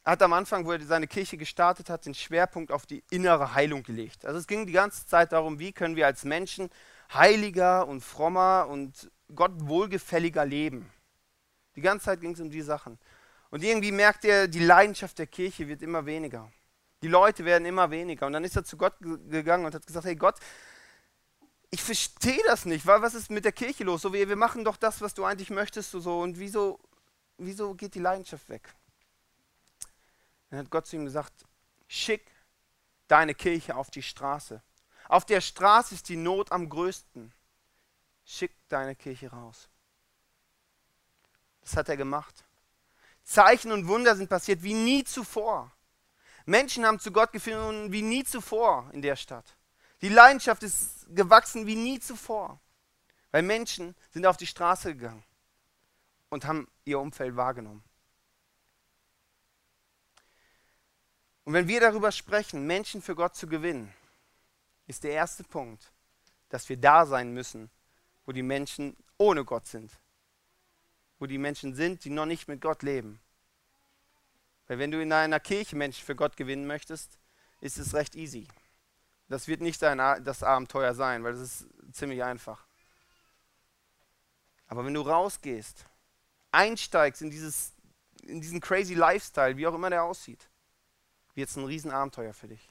hat 0.04 0.22
am 0.22 0.32
Anfang, 0.32 0.64
wo 0.64 0.72
er 0.72 0.80
seine 0.80 1.06
Kirche 1.06 1.36
gestartet 1.36 1.90
hat, 1.90 2.06
den 2.06 2.14
Schwerpunkt 2.14 2.72
auf 2.72 2.86
die 2.86 3.04
innere 3.10 3.54
Heilung 3.54 3.82
gelegt. 3.82 4.24
Also 4.24 4.38
es 4.38 4.46
ging 4.46 4.66
die 4.66 4.72
ganze 4.72 5.06
Zeit 5.06 5.32
darum, 5.32 5.58
wie 5.58 5.72
können 5.72 5.96
wir 5.96 6.06
als 6.06 6.24
Menschen 6.24 6.70
heiliger 7.12 7.86
und 7.86 8.00
frommer 8.00 8.66
und 8.68 9.10
Gott 9.34 9.52
wohlgefälliger 9.56 10.44
leben. 10.44 10.90
Die 11.76 11.80
ganze 11.80 12.06
Zeit 12.06 12.20
ging 12.20 12.32
es 12.32 12.40
um 12.40 12.50
die 12.50 12.62
Sachen. 12.62 12.98
Und 13.50 13.62
irgendwie 13.62 13.92
merkt 13.92 14.24
er, 14.24 14.48
die 14.48 14.60
Leidenschaft 14.60 15.18
der 15.18 15.26
Kirche 15.26 15.68
wird 15.68 15.82
immer 15.82 16.06
weniger. 16.06 16.50
Die 17.02 17.08
Leute 17.08 17.44
werden 17.44 17.64
immer 17.64 17.90
weniger. 17.90 18.26
Und 18.26 18.32
dann 18.32 18.44
ist 18.44 18.56
er 18.56 18.64
zu 18.64 18.76
Gott 18.76 18.94
gegangen 19.00 19.64
und 19.64 19.74
hat 19.74 19.86
gesagt, 19.86 20.06
hey 20.06 20.16
Gott, 20.16 20.36
ich 21.70 21.82
verstehe 21.82 22.42
das 22.46 22.64
nicht. 22.64 22.84
Was 22.86 23.14
ist 23.14 23.30
mit 23.30 23.44
der 23.44 23.52
Kirche 23.52 23.84
los? 23.84 24.02
So, 24.02 24.12
wir, 24.12 24.28
wir 24.28 24.36
machen 24.36 24.64
doch 24.64 24.76
das, 24.76 25.00
was 25.00 25.14
du 25.14 25.24
eigentlich 25.24 25.50
möchtest. 25.50 25.92
So, 25.92 26.20
und 26.20 26.38
wieso, 26.38 26.80
wieso 27.38 27.74
geht 27.74 27.94
die 27.94 28.00
Leidenschaft 28.00 28.48
weg? 28.48 28.74
Dann 30.50 30.60
hat 30.60 30.70
Gott 30.70 30.86
zu 30.86 30.96
ihm 30.96 31.04
gesagt, 31.04 31.32
schick 31.86 32.26
deine 33.06 33.34
Kirche 33.34 33.76
auf 33.76 33.90
die 33.90 34.02
Straße. 34.02 34.60
Auf 35.08 35.24
der 35.24 35.40
Straße 35.40 35.94
ist 35.94 36.08
die 36.08 36.16
Not 36.16 36.50
am 36.50 36.68
größten. 36.68 37.32
Schick 38.24 38.52
deine 38.68 38.96
Kirche 38.96 39.30
raus. 39.30 39.68
Das 41.62 41.76
hat 41.76 41.88
er 41.88 41.96
gemacht. 41.96 42.44
Zeichen 43.22 43.70
und 43.70 43.86
Wunder 43.86 44.16
sind 44.16 44.28
passiert 44.28 44.62
wie 44.62 44.74
nie 44.74 45.04
zuvor. 45.04 45.70
Menschen 46.46 46.84
haben 46.84 46.98
zu 46.98 47.12
Gott 47.12 47.32
gefunden 47.32 47.92
wie 47.92 48.02
nie 48.02 48.24
zuvor 48.24 48.90
in 48.92 49.02
der 49.02 49.14
Stadt. 49.14 49.56
Die 50.02 50.08
Leidenschaft 50.08 50.62
ist 50.62 51.06
gewachsen 51.14 51.66
wie 51.66 51.76
nie 51.76 52.00
zuvor. 52.00 52.60
Weil 53.30 53.42
Menschen 53.42 53.94
sind 54.10 54.26
auf 54.26 54.36
die 54.36 54.46
Straße 54.46 54.94
gegangen 54.94 55.22
und 56.30 56.44
haben 56.44 56.68
ihr 56.84 56.98
Umfeld 56.98 57.36
wahrgenommen. 57.36 57.84
Und 61.44 61.54
wenn 61.54 61.68
wir 61.68 61.80
darüber 61.80 62.12
sprechen, 62.12 62.66
Menschen 62.66 63.02
für 63.02 63.14
Gott 63.14 63.36
zu 63.36 63.46
gewinnen, 63.46 63.92
ist 64.86 65.04
der 65.04 65.12
erste 65.12 65.44
Punkt, 65.44 65.92
dass 66.48 66.68
wir 66.68 66.76
da 66.76 67.06
sein 67.06 67.32
müssen, 67.32 67.70
wo 68.26 68.32
die 68.32 68.42
Menschen 68.42 68.96
ohne 69.16 69.44
Gott 69.44 69.66
sind. 69.66 69.92
Wo 71.18 71.26
die 71.26 71.38
Menschen 71.38 71.74
sind, 71.74 72.04
die 72.04 72.10
noch 72.10 72.26
nicht 72.26 72.48
mit 72.48 72.60
Gott 72.60 72.82
leben. 72.82 73.20
Weil 74.66 74.78
wenn 74.78 74.90
du 74.90 75.02
in 75.02 75.12
einer 75.12 75.40
Kirche 75.40 75.76
Menschen 75.76 76.04
für 76.04 76.16
Gott 76.16 76.36
gewinnen 76.36 76.66
möchtest, 76.66 77.18
ist 77.60 77.78
es 77.78 77.94
recht 77.94 78.14
easy. 78.14 78.46
Das 79.30 79.46
wird 79.46 79.60
nicht 79.60 79.80
das 79.80 80.42
Abenteuer 80.42 80.92
sein, 80.92 81.22
weil 81.22 81.32
das 81.32 81.40
ist 81.40 81.66
ziemlich 81.92 82.24
einfach. 82.24 82.66
Aber 84.66 84.84
wenn 84.84 84.92
du 84.92 85.02
rausgehst, 85.02 85.86
einsteigst 86.50 87.22
in, 87.22 87.30
dieses, 87.30 87.72
in 88.22 88.40
diesen 88.40 88.60
crazy 88.60 88.94
Lifestyle, 88.94 89.56
wie 89.56 89.68
auch 89.68 89.74
immer 89.74 89.88
der 89.88 90.02
aussieht, 90.02 90.48
wird 91.36 91.48
es 91.48 91.54
ein 91.54 91.64
Riesenabenteuer 91.64 92.34
für 92.34 92.48
dich. 92.48 92.68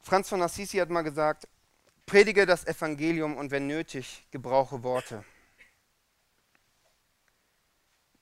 Franz 0.00 0.30
von 0.30 0.40
Assisi 0.40 0.78
hat 0.78 0.88
mal 0.88 1.02
gesagt, 1.02 1.46
predige 2.06 2.46
das 2.46 2.66
Evangelium 2.66 3.36
und 3.36 3.50
wenn 3.50 3.66
nötig, 3.66 4.26
gebrauche 4.30 4.82
Worte. 4.82 5.26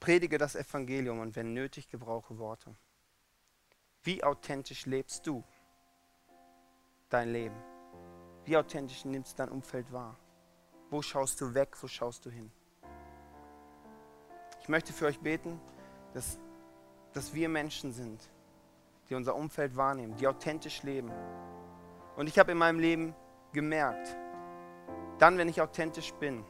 Predige 0.01 0.39
das 0.39 0.57
Evangelium 0.57 1.21
und 1.21 1.37
wenn 1.37 1.55
nötig, 1.55 1.89
gebrauche 1.89 2.37
Worte. 2.39 2.75
Wie 4.11 4.25
authentisch 4.25 4.87
lebst 4.87 5.25
du 5.25 5.45
dein 7.11 7.31
Leben? 7.31 7.55
Wie 8.45 8.57
authentisch 8.57 9.05
nimmst 9.05 9.35
du 9.35 9.45
dein 9.45 9.53
Umfeld 9.53 9.93
wahr? 9.93 10.17
Wo 10.91 11.01
schaust 11.01 11.41
du 11.41 11.55
weg? 11.55 11.81
Wo 11.81 11.87
schaust 11.87 12.27
du 12.27 12.31
hin? 12.31 12.51
Ich 14.61 14.69
möchte 14.69 14.93
für 14.93 15.07
euch 15.07 15.21
beten, 15.21 15.61
dass, 16.13 16.41
dass 17.13 17.35
wir 17.35 17.49
Menschen 17.49 17.93
sind, 17.93 18.29
die 19.09 19.15
unser 19.15 19.37
Umfeld 19.37 19.77
wahrnehmen, 19.77 20.17
die 20.17 20.27
authentisch 20.27 20.83
leben. 20.83 21.13
Und 22.17 22.27
ich 22.29 22.37
habe 22.37 22.51
in 22.51 22.59
meinem 22.59 22.81
Leben 22.81 23.15
gemerkt, 23.53 24.17
dann, 25.21 25.39
wenn 25.39 25.49
ich 25.49 25.63
authentisch 25.63 26.13
bin, 26.15 26.45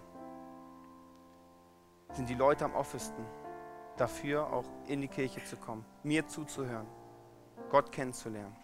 sind 2.15 2.27
die 2.27 2.37
Leute 2.37 2.65
am 2.65 2.75
offesten 2.75 3.27
dafür, 3.99 4.51
auch 4.51 4.65
in 4.87 5.03
die 5.03 5.09
Kirche 5.09 5.45
zu 5.45 5.59
kommen, 5.59 5.85
mir 6.03 6.27
zuzuhören, 6.27 6.87
Gott 7.69 7.93
kennenzulernen. 7.93 8.57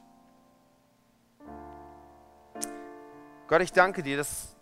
Gott, 3.49 3.61
ich 3.63 3.73
danke 3.73 4.03
dir, 4.03 4.17
dass 4.17 4.57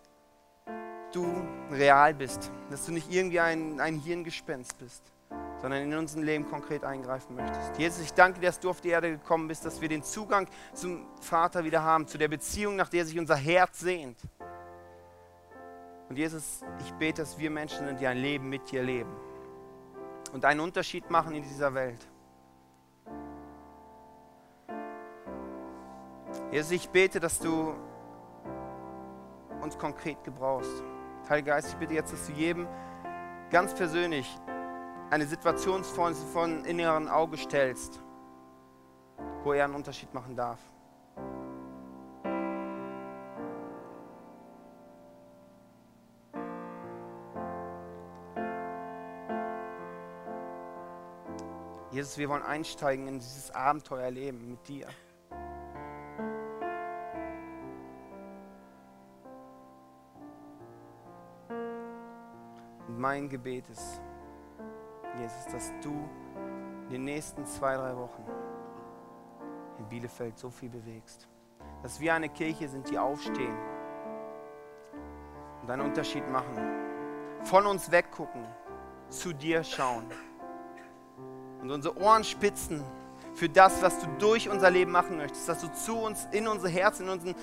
du 1.11 1.25
real 1.71 2.13
bist, 2.13 2.51
dass 2.69 2.85
du 2.85 2.91
nicht 2.91 3.11
irgendwie 3.11 3.39
ein, 3.39 3.79
ein 3.79 3.99
Hirngespenst 3.99 4.77
bist 4.77 5.11
sondern 5.65 5.81
in 5.81 5.95
unserem 5.95 6.23
Leben 6.23 6.47
konkret 6.47 6.83
eingreifen 6.83 7.35
möchtest. 7.35 7.77
Jesus, 7.77 8.01
ich 8.01 8.13
danke 8.13 8.39
dir, 8.39 8.47
dass 8.47 8.59
du 8.59 8.69
auf 8.69 8.81
die 8.81 8.89
Erde 8.89 9.11
gekommen 9.11 9.47
bist, 9.47 9.65
dass 9.65 9.81
wir 9.81 9.89
den 9.89 10.03
Zugang 10.03 10.47
zum 10.73 11.07
Vater 11.21 11.63
wieder 11.63 11.81
haben, 11.81 12.07
zu 12.07 12.17
der 12.17 12.27
Beziehung, 12.27 12.75
nach 12.75 12.89
der 12.89 13.05
sich 13.05 13.17
unser 13.17 13.35
Herz 13.35 13.79
sehnt. 13.79 14.17
Und 16.07 16.17
Jesus, 16.17 16.61
ich 16.81 16.91
bete, 16.93 17.23
dass 17.23 17.39
wir 17.39 17.49
Menschen 17.49 17.85
sind, 17.87 17.99
die 17.99 18.05
ein 18.05 18.17
Leben 18.17 18.47
mit 18.47 18.69
dir 18.69 18.83
leben 18.83 19.09
und 20.33 20.45
einen 20.45 20.59
Unterschied 20.59 21.09
machen 21.09 21.33
in 21.33 21.41
dieser 21.41 21.73
Welt. 21.73 22.07
Jesus, 26.55 26.71
ich 26.71 26.87
bete, 26.87 27.19
dass 27.19 27.37
du 27.37 27.73
uns 29.61 29.77
konkret 29.77 30.23
gebrauchst. 30.23 30.71
Heiliger 31.27 31.55
Geist, 31.55 31.67
ich 31.67 31.75
bitte 31.75 31.95
jetzt, 31.95 32.13
dass 32.13 32.27
du 32.27 32.31
jedem 32.31 32.65
ganz 33.49 33.75
persönlich 33.75 34.25
eine 35.09 35.25
Situation 35.25 35.83
von, 35.83 36.15
von 36.15 36.63
inneren 36.63 37.09
Auge 37.09 37.35
stellst, 37.35 38.01
wo 39.43 39.51
er 39.51 39.65
einen 39.65 39.75
Unterschied 39.75 40.13
machen 40.13 40.37
darf. 40.37 40.59
Jesus, 51.91 52.17
wir 52.17 52.29
wollen 52.29 52.43
einsteigen 52.43 53.09
in 53.09 53.19
dieses 53.19 53.51
Abenteuerleben 53.51 54.51
mit 54.51 54.65
dir. 54.69 54.87
Und 62.95 63.01
mein 63.01 63.27
Gebet 63.27 63.67
ist, 63.69 63.99
Jesus, 65.19 65.51
dass 65.51 65.73
du 65.83 65.91
in 66.85 66.91
den 66.91 67.03
nächsten 67.03 67.45
zwei, 67.45 67.75
drei 67.75 67.93
Wochen 67.97 68.23
in 69.77 69.85
Bielefeld 69.89 70.39
so 70.39 70.49
viel 70.49 70.69
bewegst. 70.69 71.27
Dass 71.83 71.99
wir 71.99 72.13
eine 72.13 72.29
Kirche 72.29 72.69
sind, 72.69 72.89
die 72.89 72.97
aufstehen 72.97 73.57
und 75.61 75.69
einen 75.69 75.81
Unterschied 75.81 76.25
machen. 76.31 76.55
Von 77.43 77.65
uns 77.65 77.91
weggucken, 77.91 78.45
zu 79.09 79.33
dir 79.33 79.61
schauen 79.65 80.05
und 81.61 81.69
unsere 81.71 81.97
Ohren 81.97 82.23
spitzen 82.23 82.81
für 83.33 83.49
das, 83.49 83.81
was 83.81 83.99
du 83.99 84.07
durch 84.19 84.47
unser 84.47 84.71
Leben 84.71 84.91
machen 84.91 85.17
möchtest, 85.17 85.49
dass 85.49 85.59
du 85.59 85.67
zu 85.73 85.97
uns, 85.97 86.29
in 86.31 86.47
unser 86.47 86.69
Herz, 86.69 87.01
in 87.01 87.09
unseren, 87.09 87.35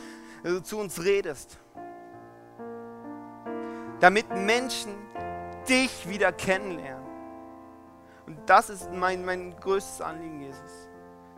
also 0.43 0.61
zu 0.61 0.79
uns 0.79 1.05
redest. 1.05 1.59
Damit 4.01 4.31
Menschen 4.31 5.12
dich 5.73 6.07
wieder 6.07 6.33
kennenlernen. 6.33 7.07
Und 8.27 8.39
das 8.47 8.69
ist 8.69 8.93
mein, 8.93 9.25
mein 9.25 9.57
größtes 9.59 10.03
Anliegen, 10.03 10.43
Jesus. 10.43 10.89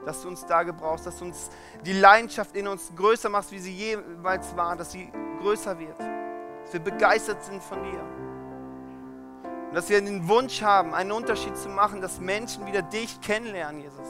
Dass 0.05 0.21
du 0.23 0.29
uns 0.29 0.45
da 0.45 0.65
gebrauchst, 0.65 1.07
dass 1.07 1.19
du 1.19 1.27
uns 1.27 1.51
die 1.85 1.93
Leidenschaft 1.93 2.55
in 2.57 2.69
uns 2.69 2.93
größer 2.95 3.29
machst, 3.29 3.53
wie 3.53 3.59
sie 3.59 3.73
jeweils 3.73 4.55
war, 4.57 4.77
dass 4.77 4.93
sie 4.93 5.11
größer 5.41 5.79
wird. 5.79 5.99
Dass 5.99 6.73
wir 6.73 6.81
begeistert 6.81 7.43
sind 7.45 7.63
von 7.63 7.83
dir. 7.85 8.01
Und 9.69 9.75
dass 9.75 9.89
wir 9.89 10.01
den 10.01 10.29
Wunsch 10.29 10.63
haben, 10.63 10.95
einen 10.95 11.13
Unterschied 11.13 11.57
zu 11.57 11.69
machen, 11.69 12.01
dass 12.01 12.21
Menschen 12.21 12.67
wieder 12.67 12.83
dich 12.83 13.21
kennenlernen, 13.21 13.81
Jesus. 13.81 14.09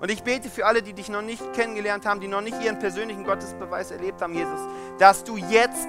Und 0.00 0.10
ich 0.10 0.22
bete 0.22 0.48
für 0.48 0.64
alle, 0.64 0.82
die 0.82 0.94
dich 0.94 1.10
noch 1.10 1.22
nicht 1.22 1.52
kennengelernt 1.52 2.06
haben, 2.06 2.20
die 2.20 2.28
noch 2.28 2.40
nicht 2.40 2.60
ihren 2.62 2.78
persönlichen 2.78 3.24
Gottesbeweis 3.24 3.90
erlebt 3.90 4.22
haben, 4.22 4.32
Jesus, 4.32 4.60
dass 4.98 5.22
du 5.22 5.36
jetzt 5.36 5.88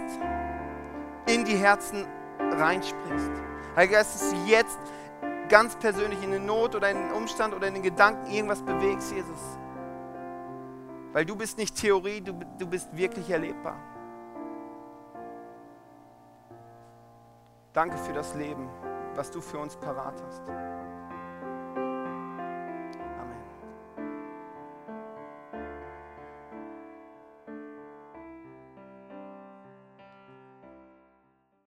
in 1.28 1.46
die 1.46 1.56
Herzen 1.56 2.06
reinspringst. 2.38 3.51
Heiliger 3.76 3.98
Geist, 3.98 4.16
dass 4.16 4.32
du 4.32 4.38
jetzt 4.46 4.80
ganz 5.50 5.76
persönlich 5.76 6.22
in 6.24 6.34
eine 6.34 6.40
Not 6.40 6.76
oder 6.76 6.90
in 6.90 6.98
einen 6.98 7.12
Umstand 7.12 7.54
oder 7.54 7.68
in 7.68 7.74
den 7.74 7.84
Gedanken 7.84 8.30
irgendwas 8.32 8.62
bewegst, 8.62 9.12
Jesus. 9.12 9.40
Weil 11.14 11.26
du 11.26 11.36
bist 11.36 11.58
nicht 11.58 11.76
Theorie, 11.76 12.22
du, 12.22 12.34
du 12.58 12.68
bist 12.68 12.96
wirklich 12.96 13.30
erlebbar. 13.30 13.78
Danke 17.74 17.98
für 17.98 18.14
das 18.14 18.36
Leben, 18.36 18.70
was 19.16 19.32
du 19.32 19.40
für 19.40 19.58
uns 19.58 19.76
parat 19.78 20.22
hast. 20.26 20.42